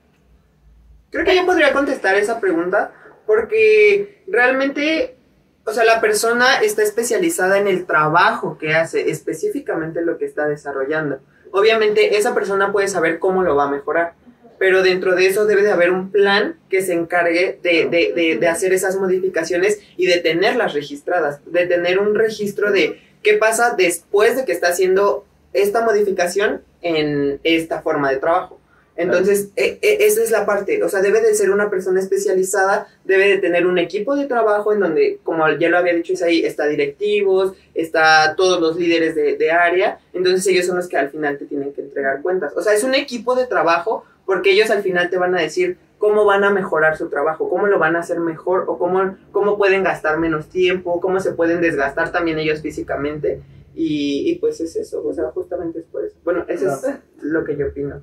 Creo 1.10 1.24
que 1.24 1.36
yo 1.36 1.46
podría 1.46 1.72
contestar 1.72 2.16
esa 2.16 2.40
pregunta 2.40 2.92
porque 3.26 4.22
realmente, 4.26 5.16
o 5.64 5.72
sea, 5.72 5.84
la 5.84 6.00
persona 6.00 6.60
está 6.60 6.82
especializada 6.82 7.58
en 7.58 7.68
el 7.68 7.86
trabajo 7.86 8.58
que 8.58 8.74
hace, 8.74 9.10
específicamente 9.10 10.02
lo 10.02 10.18
que 10.18 10.24
está 10.24 10.46
desarrollando. 10.46 11.20
Obviamente 11.50 12.16
esa 12.16 12.34
persona 12.34 12.72
puede 12.72 12.88
saber 12.88 13.18
cómo 13.18 13.42
lo 13.42 13.56
va 13.56 13.64
a 13.64 13.70
mejorar, 13.70 14.14
pero 14.58 14.82
dentro 14.82 15.14
de 15.14 15.26
eso 15.26 15.46
debe 15.46 15.62
de 15.62 15.70
haber 15.70 15.90
un 15.90 16.10
plan 16.10 16.56
que 16.68 16.82
se 16.82 16.92
encargue 16.92 17.58
de, 17.62 17.86
de, 17.88 18.12
de, 18.14 18.38
de 18.38 18.48
hacer 18.48 18.72
esas 18.72 18.96
modificaciones 18.96 19.80
y 19.96 20.06
de 20.06 20.18
tenerlas 20.18 20.74
registradas, 20.74 21.40
de 21.46 21.66
tener 21.66 21.98
un 21.98 22.14
registro 22.14 22.72
de 22.72 23.00
qué 23.22 23.34
pasa 23.34 23.74
después 23.76 24.36
de 24.36 24.44
que 24.44 24.52
está 24.52 24.68
haciendo 24.68 25.24
esta 25.52 25.84
modificación 25.84 26.62
en 26.82 27.40
esta 27.44 27.82
forma 27.82 28.10
de 28.10 28.16
trabajo. 28.16 28.60
Entonces, 28.98 29.50
e- 29.54 29.78
e- 29.80 30.04
esa 30.06 30.22
es 30.22 30.30
la 30.32 30.44
parte, 30.44 30.82
o 30.82 30.88
sea, 30.88 31.00
debe 31.00 31.20
de 31.20 31.32
ser 31.32 31.50
una 31.50 31.70
persona 31.70 32.00
especializada, 32.00 32.88
debe 33.04 33.28
de 33.28 33.38
tener 33.38 33.64
un 33.66 33.78
equipo 33.78 34.16
de 34.16 34.26
trabajo 34.26 34.72
en 34.72 34.80
donde, 34.80 35.20
como 35.22 35.48
ya 35.58 35.68
lo 35.68 35.78
había 35.78 35.94
dicho 35.94 36.12
Isaí, 36.12 36.44
está 36.44 36.66
directivos, 36.66 37.52
está 37.74 38.34
todos 38.36 38.60
los 38.60 38.76
líderes 38.76 39.14
de, 39.14 39.36
de 39.36 39.50
área, 39.52 40.00
entonces 40.12 40.44
ellos 40.48 40.66
son 40.66 40.76
los 40.76 40.88
que 40.88 40.96
al 40.96 41.10
final 41.10 41.38
te 41.38 41.46
tienen 41.46 41.72
que 41.72 41.80
entregar 41.82 42.22
cuentas. 42.22 42.52
O 42.56 42.60
sea, 42.62 42.74
es 42.74 42.82
un 42.82 42.94
equipo 42.96 43.36
de 43.36 43.46
trabajo 43.46 44.04
porque 44.26 44.50
ellos 44.50 44.68
al 44.70 44.82
final 44.82 45.08
te 45.10 45.16
van 45.16 45.34
a 45.36 45.40
decir 45.40 45.78
cómo 45.98 46.24
van 46.24 46.42
a 46.42 46.50
mejorar 46.50 46.96
su 46.96 47.08
trabajo, 47.08 47.48
cómo 47.48 47.68
lo 47.68 47.78
van 47.78 47.94
a 47.94 48.00
hacer 48.00 48.18
mejor 48.18 48.64
o 48.66 48.78
cómo, 48.78 49.16
cómo 49.30 49.56
pueden 49.56 49.84
gastar 49.84 50.18
menos 50.18 50.48
tiempo, 50.48 51.00
cómo 51.00 51.20
se 51.20 51.32
pueden 51.32 51.60
desgastar 51.60 52.10
también 52.10 52.38
ellos 52.40 52.60
físicamente. 52.62 53.40
Y, 53.74 54.28
y 54.28 54.34
pues 54.40 54.60
es 54.60 54.74
eso, 54.74 55.06
o 55.06 55.14
sea, 55.14 55.26
justamente 55.30 55.78
es 55.78 55.84
por 55.84 56.04
eso. 56.04 56.16
Bueno, 56.24 56.44
eso 56.48 56.66
es 56.68 56.82
lo 57.22 57.44
que 57.44 57.56
yo 57.56 57.68
opino. 57.68 58.02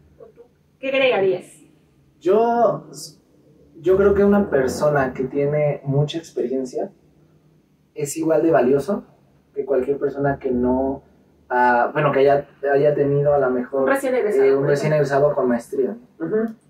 ¿Qué 0.86 0.90
agregarías? 0.90 1.46
Yo, 2.22 2.86
yo 3.82 3.98
creo 3.98 4.14
que 4.14 4.24
una 4.24 4.52
persona 4.52 5.16
que 5.16 5.24
tiene 5.24 5.82
mucha 5.84 6.20
experiencia 6.20 6.92
es 7.96 8.16
igual 8.18 8.44
de 8.44 8.52
valioso 8.52 9.04
que 9.56 9.66
cualquier 9.66 9.98
persona 9.98 10.38
que 10.38 10.52
no, 10.52 11.02
ah, 11.50 11.90
bueno, 11.92 12.12
que 12.12 12.20
haya, 12.20 12.48
haya 12.72 12.94
tenido 12.94 13.34
a 13.34 13.40
lo 13.40 13.50
mejor 13.50 13.82
Un 13.82 13.88
recién 13.88 14.14
egresado. 14.14 14.44
eh, 14.44 14.56
un 14.56 14.68
recién 14.68 14.94
egresado 14.94 15.34
con 15.34 15.48
maestría. 15.48 15.98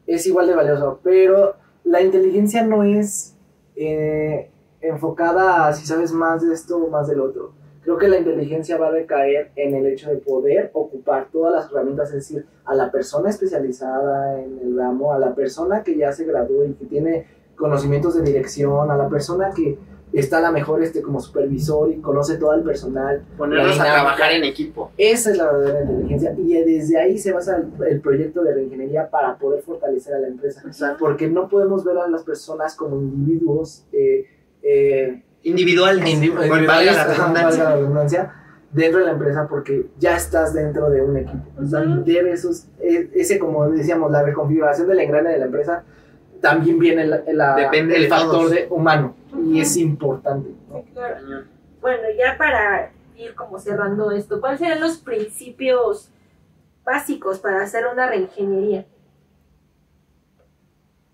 Es 0.08 0.26
igual 0.26 0.48
de 0.48 0.56
valioso, 0.56 1.02
pero 1.04 1.56
la 1.84 2.02
inteligencia 2.02 2.64
no 2.64 2.84
es 2.84 3.36
eh, 3.76 4.50
enfocada 4.80 5.68
a 5.68 5.74
si 5.74 5.86
sabes 5.86 6.14
más 6.14 6.42
de 6.42 6.54
esto 6.54 6.78
o 6.78 6.90
más 6.90 7.10
del 7.10 7.20
otro. 7.20 7.52
Creo 7.86 8.00
que 8.00 8.08
la 8.08 8.18
inteligencia 8.18 8.78
va 8.78 8.88
a 8.88 8.92
recaer 8.92 9.52
en 9.56 9.76
el 9.76 9.86
hecho 9.86 10.10
de 10.10 10.18
poder 10.18 10.72
ocupar 10.74 11.28
todas 11.32 11.54
las 11.54 11.72
herramientas, 11.72 12.10
es 12.10 12.16
decir, 12.16 12.46
a 12.66 12.74
la 12.74 12.92
persona 12.92 13.30
especializada 13.30 14.42
en 14.42 14.58
el 14.60 14.76
ramo, 14.76 15.14
a 15.14 15.20
la 15.20 15.36
persona 15.36 15.84
que 15.84 15.96
ya 15.96 16.12
se 16.12 16.26
graduó 16.26 16.66
y 16.66 16.74
que 16.74 16.86
tiene 16.86 17.28
conocimientos 17.56 18.16
de 18.16 18.24
dirección, 18.24 18.90
a 18.90 18.98
la 18.98 19.08
persona 19.08 19.52
que 19.56 19.78
está 20.14 20.40
a 20.40 20.42
la 20.42 20.52
mejor 20.52 20.82
este, 20.82 21.04
como 21.04 21.20
supervisor 21.20 21.92
y 21.92 21.98
conoce 21.98 22.38
todo 22.38 22.56
el 22.56 22.64
personal. 22.64 23.24
Ponerlos 23.38 23.78
La 23.78 23.84
a 23.84 23.94
trabajar 23.94 24.32
en 24.32 24.46
equipo. 24.46 24.92
Esa 24.98 25.30
es 25.30 25.38
la 25.38 25.52
verdadera 25.52 25.82
inteligencia 25.84 26.36
y 26.40 26.54
desde 26.54 27.00
ahí 27.00 27.20
se 27.20 27.34
basa 27.34 27.58
el, 27.58 27.88
el 27.88 28.02
proyecto 28.02 28.42
de 28.42 28.56
reingeniería 28.56 29.12
para 29.12 29.38
poder 29.38 29.62
fortalecer 29.62 30.16
a 30.16 30.20
la 30.20 30.28
empresa. 30.28 30.64
Porque 31.00 31.28
no 31.28 31.48
podemos 31.50 31.84
ver 31.84 32.00
a 32.00 32.08
las 32.08 32.24
personas 32.24 32.76
como 32.76 32.96
individuos 32.98 33.86
eh, 33.92 34.26
eh, 34.64 35.22
Individuales. 36.08 36.68
Valga 36.68 36.92
la 36.94 37.04
redundancia. 37.06 37.44
valga 37.64 37.64
la 37.70 37.76
redundancia, 37.76 38.34
dentro 38.72 39.00
de 39.00 39.06
la 39.06 39.12
empresa 39.12 39.48
porque 39.48 39.86
ya 40.00 40.16
estás 40.18 40.54
dentro 40.54 40.90
de 40.90 41.02
un 41.02 41.18
equipo. 41.18 41.46
O 41.62 41.66
sea, 41.66 41.82
debes, 41.82 42.44
us- 42.46 42.66
e- 42.80 43.10
ese 43.16 43.40
como 43.40 43.70
decíamos, 43.70 44.12
la 44.12 44.24
reconfiguración 44.24 44.88
del 44.88 45.00
engrane 45.00 45.30
de 45.32 45.38
la 45.40 45.46
empresa, 45.46 45.84
también 46.42 46.78
viene 46.80 47.06
la- 47.08 47.24
la- 47.32 47.56
Depende 47.56 47.96
el 47.96 48.04
de 48.04 48.08
factor 48.10 48.50
de 48.50 48.68
humano 48.70 49.16
y 49.46 49.62
es 49.62 49.78
importante. 49.78 50.50
¿no? 50.70 50.84
Claro. 50.94 51.44
Bueno, 51.82 52.04
ya 52.18 52.38
para 52.38 52.92
ir 53.16 53.34
como 53.36 53.60
cerrando 53.60 54.12
esto, 54.12 54.42
¿cuáles 54.42 54.60
serían 54.60 54.82
los 54.82 54.98
principios 54.98 56.10
básicos 56.84 57.40
para 57.40 57.62
hacer 57.62 57.86
una 57.92 58.08
reingeniería? 58.10 58.86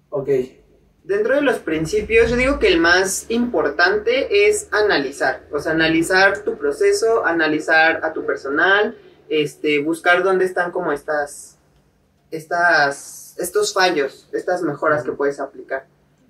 Ok, 0.10 0.30
Dentro 1.04 1.36
de 1.36 1.42
los 1.42 1.58
principios, 1.58 2.30
yo 2.30 2.36
digo 2.36 2.60
que 2.60 2.68
el 2.68 2.80
más 2.80 3.26
importante 3.30 4.48
es 4.48 4.68
analizar. 4.72 5.42
O 5.52 5.60
sea, 5.60 5.72
analizar 5.72 6.44
tu 6.44 6.58
proceso, 6.58 7.26
analizar 7.26 8.02
a 8.04 8.14
tu 8.14 8.26
personal, 8.26 8.96
este, 9.28 9.80
buscar 9.80 10.24
dónde 10.24 10.46
están 10.46 10.72
como 10.72 10.92
estas, 10.92 11.58
estas, 12.30 13.36
estos 13.40 13.74
fallos, 13.74 14.30
estas 14.32 14.62
mejoras 14.62 15.04
que 15.04 15.12
puedes 15.12 15.40
aplicar. 15.40 15.88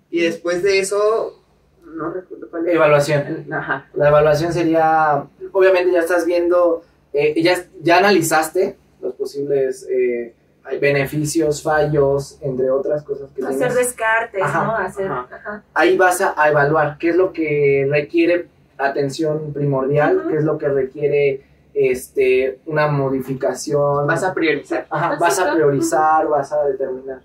Y 0.09 0.21
después 0.21 0.63
de 0.63 0.79
eso, 0.79 1.43
no 1.83 2.11
recuerdo 2.13 2.49
cuál 2.49 2.65
era. 2.65 2.75
Evaluación. 2.75 3.47
Ajá. 3.51 3.89
La 3.93 4.07
evaluación 4.07 4.53
sería, 4.53 5.27
obviamente 5.51 5.91
ya 5.91 5.99
estás 5.99 6.25
viendo, 6.25 6.83
eh, 7.11 7.41
ya, 7.41 7.65
ya 7.81 7.97
analizaste 7.97 8.77
los 9.01 9.15
posibles 9.15 9.85
eh, 9.89 10.33
beneficios, 10.79 11.61
fallos, 11.63 12.37
entre 12.41 12.69
otras 12.69 13.03
cosas 13.03 13.29
que 13.35 13.41
Hacer 13.43 13.57
tienes. 13.57 13.75
descartes, 13.75 14.41
Ajá, 14.43 14.63
¿no? 14.65 14.75
Hacer, 14.75 15.07
ajá. 15.11 15.27
ajá. 15.31 15.63
Ahí 15.73 15.97
vas 15.97 16.21
a, 16.21 16.33
a 16.41 16.49
evaluar 16.49 16.97
qué 16.99 17.09
es 17.09 17.15
lo 17.15 17.33
que 17.33 17.87
requiere 17.89 18.47
atención 18.77 19.53
primordial, 19.53 20.25
qué 20.29 20.37
es 20.37 20.43
lo 20.43 20.57
que 20.57 20.67
requiere 20.69 21.41
este, 21.73 22.59
una 22.65 22.87
modificación. 22.87 24.07
Vas 24.07 24.23
a 24.23 24.33
priorizar. 24.33 24.85
Ajá, 24.89 25.17
vas 25.19 25.39
a 25.39 25.53
priorizar, 25.53 26.27
vas 26.27 26.51
a 26.51 26.65
determinar. 26.65 27.19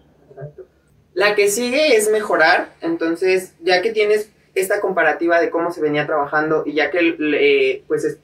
La 1.14 1.35
que 1.35 1.49
sigue 1.49 1.96
es 1.96 2.11
mejorar, 2.11 2.68
entonces 2.83 3.55
ya 3.62 3.81
que 3.81 3.90
tienes 3.92 4.31
esta 4.55 4.81
comparativa 4.81 5.40
de 5.40 5.51
cómo 5.51 5.70
se 5.70 5.81
venía 5.81 6.07
trabajando 6.07 6.62
y 6.66 6.75
ya 6.75 6.90
que 6.90 7.16
eh, 7.18 7.85
pues 7.88 8.05
es- 8.05 8.18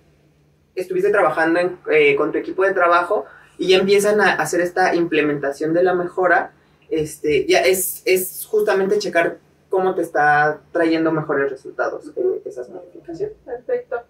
estuviste 0.74 1.10
trabajando 1.10 1.60
en- 1.60 1.78
eh, 1.90 2.14
con 2.16 2.32
tu 2.32 2.38
equipo 2.38 2.64
de 2.64 2.72
trabajo 2.72 3.24
y 3.58 3.68
ya 3.68 3.78
empiezan 3.78 4.20
a 4.20 4.34
hacer 4.34 4.60
esta 4.60 4.94
implementación 4.94 5.72
de 5.72 5.82
la 5.82 5.94
mejora, 5.94 6.52
este, 6.90 7.46
ya 7.46 7.60
es, 7.60 8.02
es 8.04 8.46
justamente 8.46 8.98
checar 8.98 9.38
cómo 9.68 9.94
te 9.94 10.02
está 10.02 10.60
trayendo 10.70 11.10
mejores 11.10 11.50
resultados 11.50 12.12
eh, 12.16 12.42
esas 12.44 12.68
modificaciones. 12.68 13.36
Perfecto. 13.44 14.02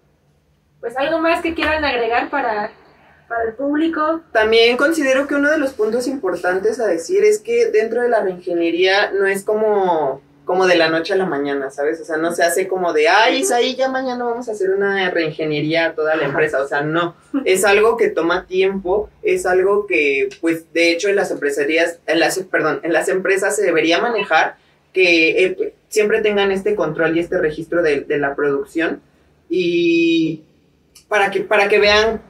Pues 0.81 0.97
algo 0.97 1.19
más 1.19 1.41
que 1.41 1.53
quieran 1.53 1.85
agregar 1.85 2.29
para, 2.29 2.71
para 3.29 3.43
el 3.45 3.53
público. 3.53 4.21
También 4.33 4.75
considero 4.75 5.25
que 5.25 5.35
uno 5.35 5.49
de 5.49 5.57
los 5.57 5.73
puntos 5.73 6.07
importantes 6.07 6.81
a 6.81 6.87
decir 6.87 7.23
es 7.23 7.39
que 7.39 7.71
dentro 7.71 8.01
de 8.01 8.09
la 8.09 8.21
reingeniería 8.21 9.11
no 9.11 9.25
es 9.25 9.45
como, 9.45 10.21
como 10.45 10.67
de 10.67 10.75
la 10.75 10.89
noche 10.89 11.13
a 11.13 11.17
la 11.17 11.25
mañana, 11.25 11.69
¿sabes? 11.69 12.01
O 12.01 12.05
sea, 12.05 12.17
no 12.17 12.33
se 12.33 12.43
hace 12.43 12.67
como 12.67 12.91
de, 12.93 13.07
ay, 13.07 13.43
ahí 13.53 13.75
ya 13.75 13.89
mañana 13.89 14.25
vamos 14.25 14.49
a 14.49 14.51
hacer 14.51 14.71
una 14.71 15.09
reingeniería 15.09 15.87
a 15.87 15.93
toda 15.93 16.15
la 16.15 16.25
empresa. 16.25 16.61
O 16.61 16.67
sea, 16.67 16.81
no. 16.81 17.15
Es 17.45 17.63
algo 17.63 17.97
que 17.97 18.09
toma 18.09 18.45
tiempo, 18.45 19.09
es 19.21 19.45
algo 19.45 19.87
que, 19.87 20.29
pues, 20.41 20.71
de 20.73 20.91
hecho, 20.91 21.09
en 21.09 21.15
las 21.15 21.31
empresarías, 21.31 21.99
en 22.07 22.19
las, 22.19 22.39
perdón, 22.39 22.81
en 22.83 22.93
las 22.93 23.09
empresas 23.09 23.55
se 23.55 23.63
debería 23.63 23.99
manejar 23.99 24.57
que 24.91 25.45
eh, 25.45 25.73
siempre 25.89 26.21
tengan 26.21 26.51
este 26.51 26.75
control 26.75 27.15
y 27.15 27.19
este 27.19 27.37
registro 27.39 27.81
de, 27.81 28.01
de 28.01 28.17
la 28.17 28.35
producción 28.35 29.01
y 29.49 30.43
para 31.07 31.31
que, 31.31 31.41
para 31.41 31.67
que 31.67 31.79
vean 31.79 32.21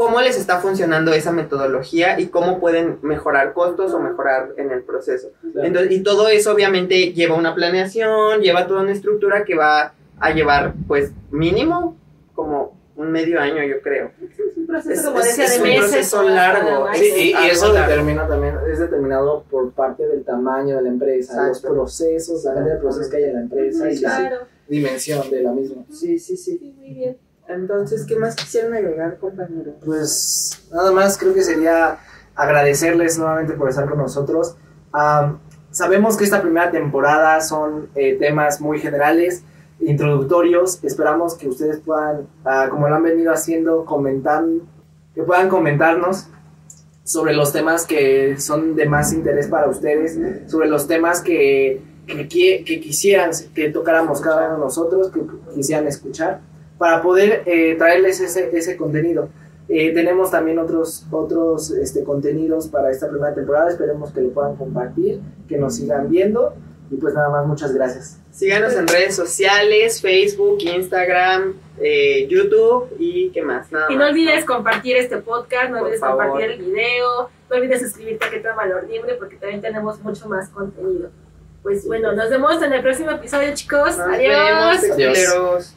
cómo 0.00 0.22
les 0.22 0.38
está 0.38 0.60
funcionando 0.60 1.12
esa 1.12 1.30
metodología 1.30 2.18
y 2.18 2.28
cómo 2.28 2.58
pueden 2.58 2.98
mejorar 3.02 3.52
costos 3.52 3.92
o 3.92 4.00
mejorar 4.00 4.54
en 4.56 4.70
el 4.70 4.82
proceso. 4.82 5.28
Entonces, 5.62 5.92
y 5.92 6.02
todo 6.02 6.28
eso 6.28 6.52
obviamente 6.54 7.12
lleva 7.12 7.34
una 7.34 7.54
planeación, 7.54 8.40
lleva 8.40 8.66
toda 8.66 8.80
una 8.80 8.92
estructura 8.92 9.44
que 9.44 9.54
va 9.56 9.92
a 10.18 10.30
llevar 10.32 10.72
pues 10.88 11.12
mínimo 11.30 11.98
como 12.34 12.78
un 12.96 13.12
medio 13.12 13.38
año 13.40 13.62
yo 13.62 13.82
creo. 13.82 14.10
Es 14.22 14.56
un 14.56 14.66
proceso, 14.66 14.90
Es- 15.00 15.06
como 15.06 15.20
es- 15.20 15.26
decía, 15.26 15.44
es 15.44 15.50
de 15.52 15.58
un 15.58 15.68
meses. 15.68 15.82
proceso 15.90 16.16
o 16.16 16.20
hasta 16.20 16.32
largo. 16.34 16.86
Sí, 16.94 17.34
y, 17.34 17.48
eso 17.50 17.70
largo. 17.74 17.88
determina 17.90 18.26
también, 18.26 18.54
es 18.72 18.78
determinado 18.78 19.44
por 19.50 19.70
parte 19.72 20.06
del 20.06 20.24
tamaño 20.24 20.76
de 20.76 20.82
la 20.82 20.88
empresa, 20.88 21.46
los 21.46 21.60
procesos, 21.60 22.42
la 22.44 22.54
cantidad 22.54 22.76
de 22.76 22.80
procesos 22.80 23.08
que 23.10 23.16
hay 23.18 23.24
en 23.24 23.34
la 23.34 23.40
empresa 23.40 23.90
y 23.90 23.98
la 23.98 24.48
dimensión 24.66 25.28
de 25.28 25.42
la 25.42 25.52
misma. 25.52 25.82
Sí, 25.90 26.18
sí, 26.18 26.38
sí. 26.38 26.56
Sí, 26.58 26.74
muy 26.78 26.94
bien. 26.94 27.16
Entonces, 27.52 28.04
¿qué 28.06 28.16
más 28.16 28.36
quisieran 28.36 28.74
agregar, 28.74 29.18
compañero? 29.18 29.72
Pues 29.84 30.62
nada 30.72 30.92
más 30.92 31.18
creo 31.18 31.34
que 31.34 31.42
sería 31.42 31.98
agradecerles 32.34 33.18
nuevamente 33.18 33.54
por 33.54 33.68
estar 33.68 33.88
con 33.88 33.98
nosotros. 33.98 34.56
Am, 34.92 35.38
sabemos 35.70 36.16
que 36.16 36.24
esta 36.24 36.40
primera 36.40 36.70
temporada 36.70 37.40
son 37.40 37.88
eh, 37.94 38.16
temas 38.18 38.60
muy 38.60 38.78
generales, 38.78 39.42
introductorios. 39.80 40.82
Esperamos 40.84 41.34
que 41.34 41.48
ustedes 41.48 41.80
puedan, 41.80 42.28
ah, 42.44 42.68
como 42.70 42.88
lo 42.88 42.94
han 42.94 43.02
venido 43.02 43.32
haciendo, 43.32 43.84
comentar, 43.84 44.44
que 45.14 45.22
puedan 45.22 45.48
comentarnos 45.48 46.28
sobre 47.02 47.34
los 47.34 47.52
temas 47.52 47.86
que 47.86 48.38
son 48.38 48.76
de 48.76 48.86
más 48.86 49.12
interés 49.12 49.48
para 49.48 49.68
ustedes, 49.68 50.16
sobre 50.48 50.68
los 50.68 50.86
temas 50.86 51.20
que, 51.20 51.82
que, 52.06 52.64
que 52.64 52.80
quisieran 52.80 53.30
que 53.52 53.70
tocáramos 53.70 54.20
cada 54.20 54.46
uno 54.46 54.54
de 54.54 54.60
nosotros, 54.60 55.10
que 55.10 55.20
quisieran 55.52 55.88
escuchar, 55.88 56.40
para 56.80 57.02
poder 57.02 57.42
eh, 57.44 57.74
traerles 57.76 58.20
ese, 58.20 58.56
ese 58.56 58.74
contenido. 58.74 59.28
Eh, 59.68 59.92
tenemos 59.92 60.30
también 60.30 60.58
otros, 60.58 61.04
otros 61.10 61.70
este, 61.72 62.02
contenidos 62.02 62.68
para 62.68 62.90
esta 62.90 63.06
primera 63.06 63.34
temporada, 63.34 63.68
esperemos 63.68 64.10
que 64.12 64.22
lo 64.22 64.30
puedan 64.30 64.56
compartir, 64.56 65.20
que 65.46 65.58
nos 65.58 65.76
sigan 65.76 66.08
viendo 66.08 66.54
y 66.90 66.96
pues 66.96 67.12
nada 67.12 67.28
más, 67.28 67.46
muchas 67.46 67.74
gracias. 67.74 68.18
Síganos 68.32 68.72
en 68.76 68.88
redes 68.88 69.14
sociales, 69.14 70.00
Facebook, 70.00 70.56
Instagram, 70.62 71.52
eh, 71.78 72.26
YouTube 72.28 72.88
y 72.98 73.28
qué 73.28 73.42
más. 73.42 73.70
Nada 73.70 73.88
Y 73.90 73.92
no 73.92 74.00
más, 74.00 74.12
olvides 74.12 74.46
compartir 74.46 74.96
este 74.96 75.18
podcast, 75.18 75.68
no 75.70 75.76
Por 75.80 75.82
olvides 75.82 76.00
favor. 76.00 76.24
compartir 76.28 76.50
el 76.52 76.62
video, 76.62 77.28
no 77.50 77.56
olvides 77.56 77.80
suscribirte 77.82 78.24
a 78.24 78.30
Que 78.30 78.38
Toma 78.40 78.54
Valor 78.56 78.88
Libre 78.88 79.16
porque 79.18 79.36
también 79.36 79.60
tenemos 79.60 80.00
mucho 80.00 80.26
más 80.30 80.48
contenido. 80.48 81.10
Pues 81.62 81.86
bueno, 81.86 82.14
nos 82.14 82.30
vemos 82.30 82.62
en 82.62 82.72
el 82.72 82.80
próximo 82.80 83.10
episodio, 83.10 83.50
chicos. 83.52 83.98
Nos 83.98 84.08
Adiós. 84.08 84.18
vemos, 84.18 84.80
textileros. 84.80 85.76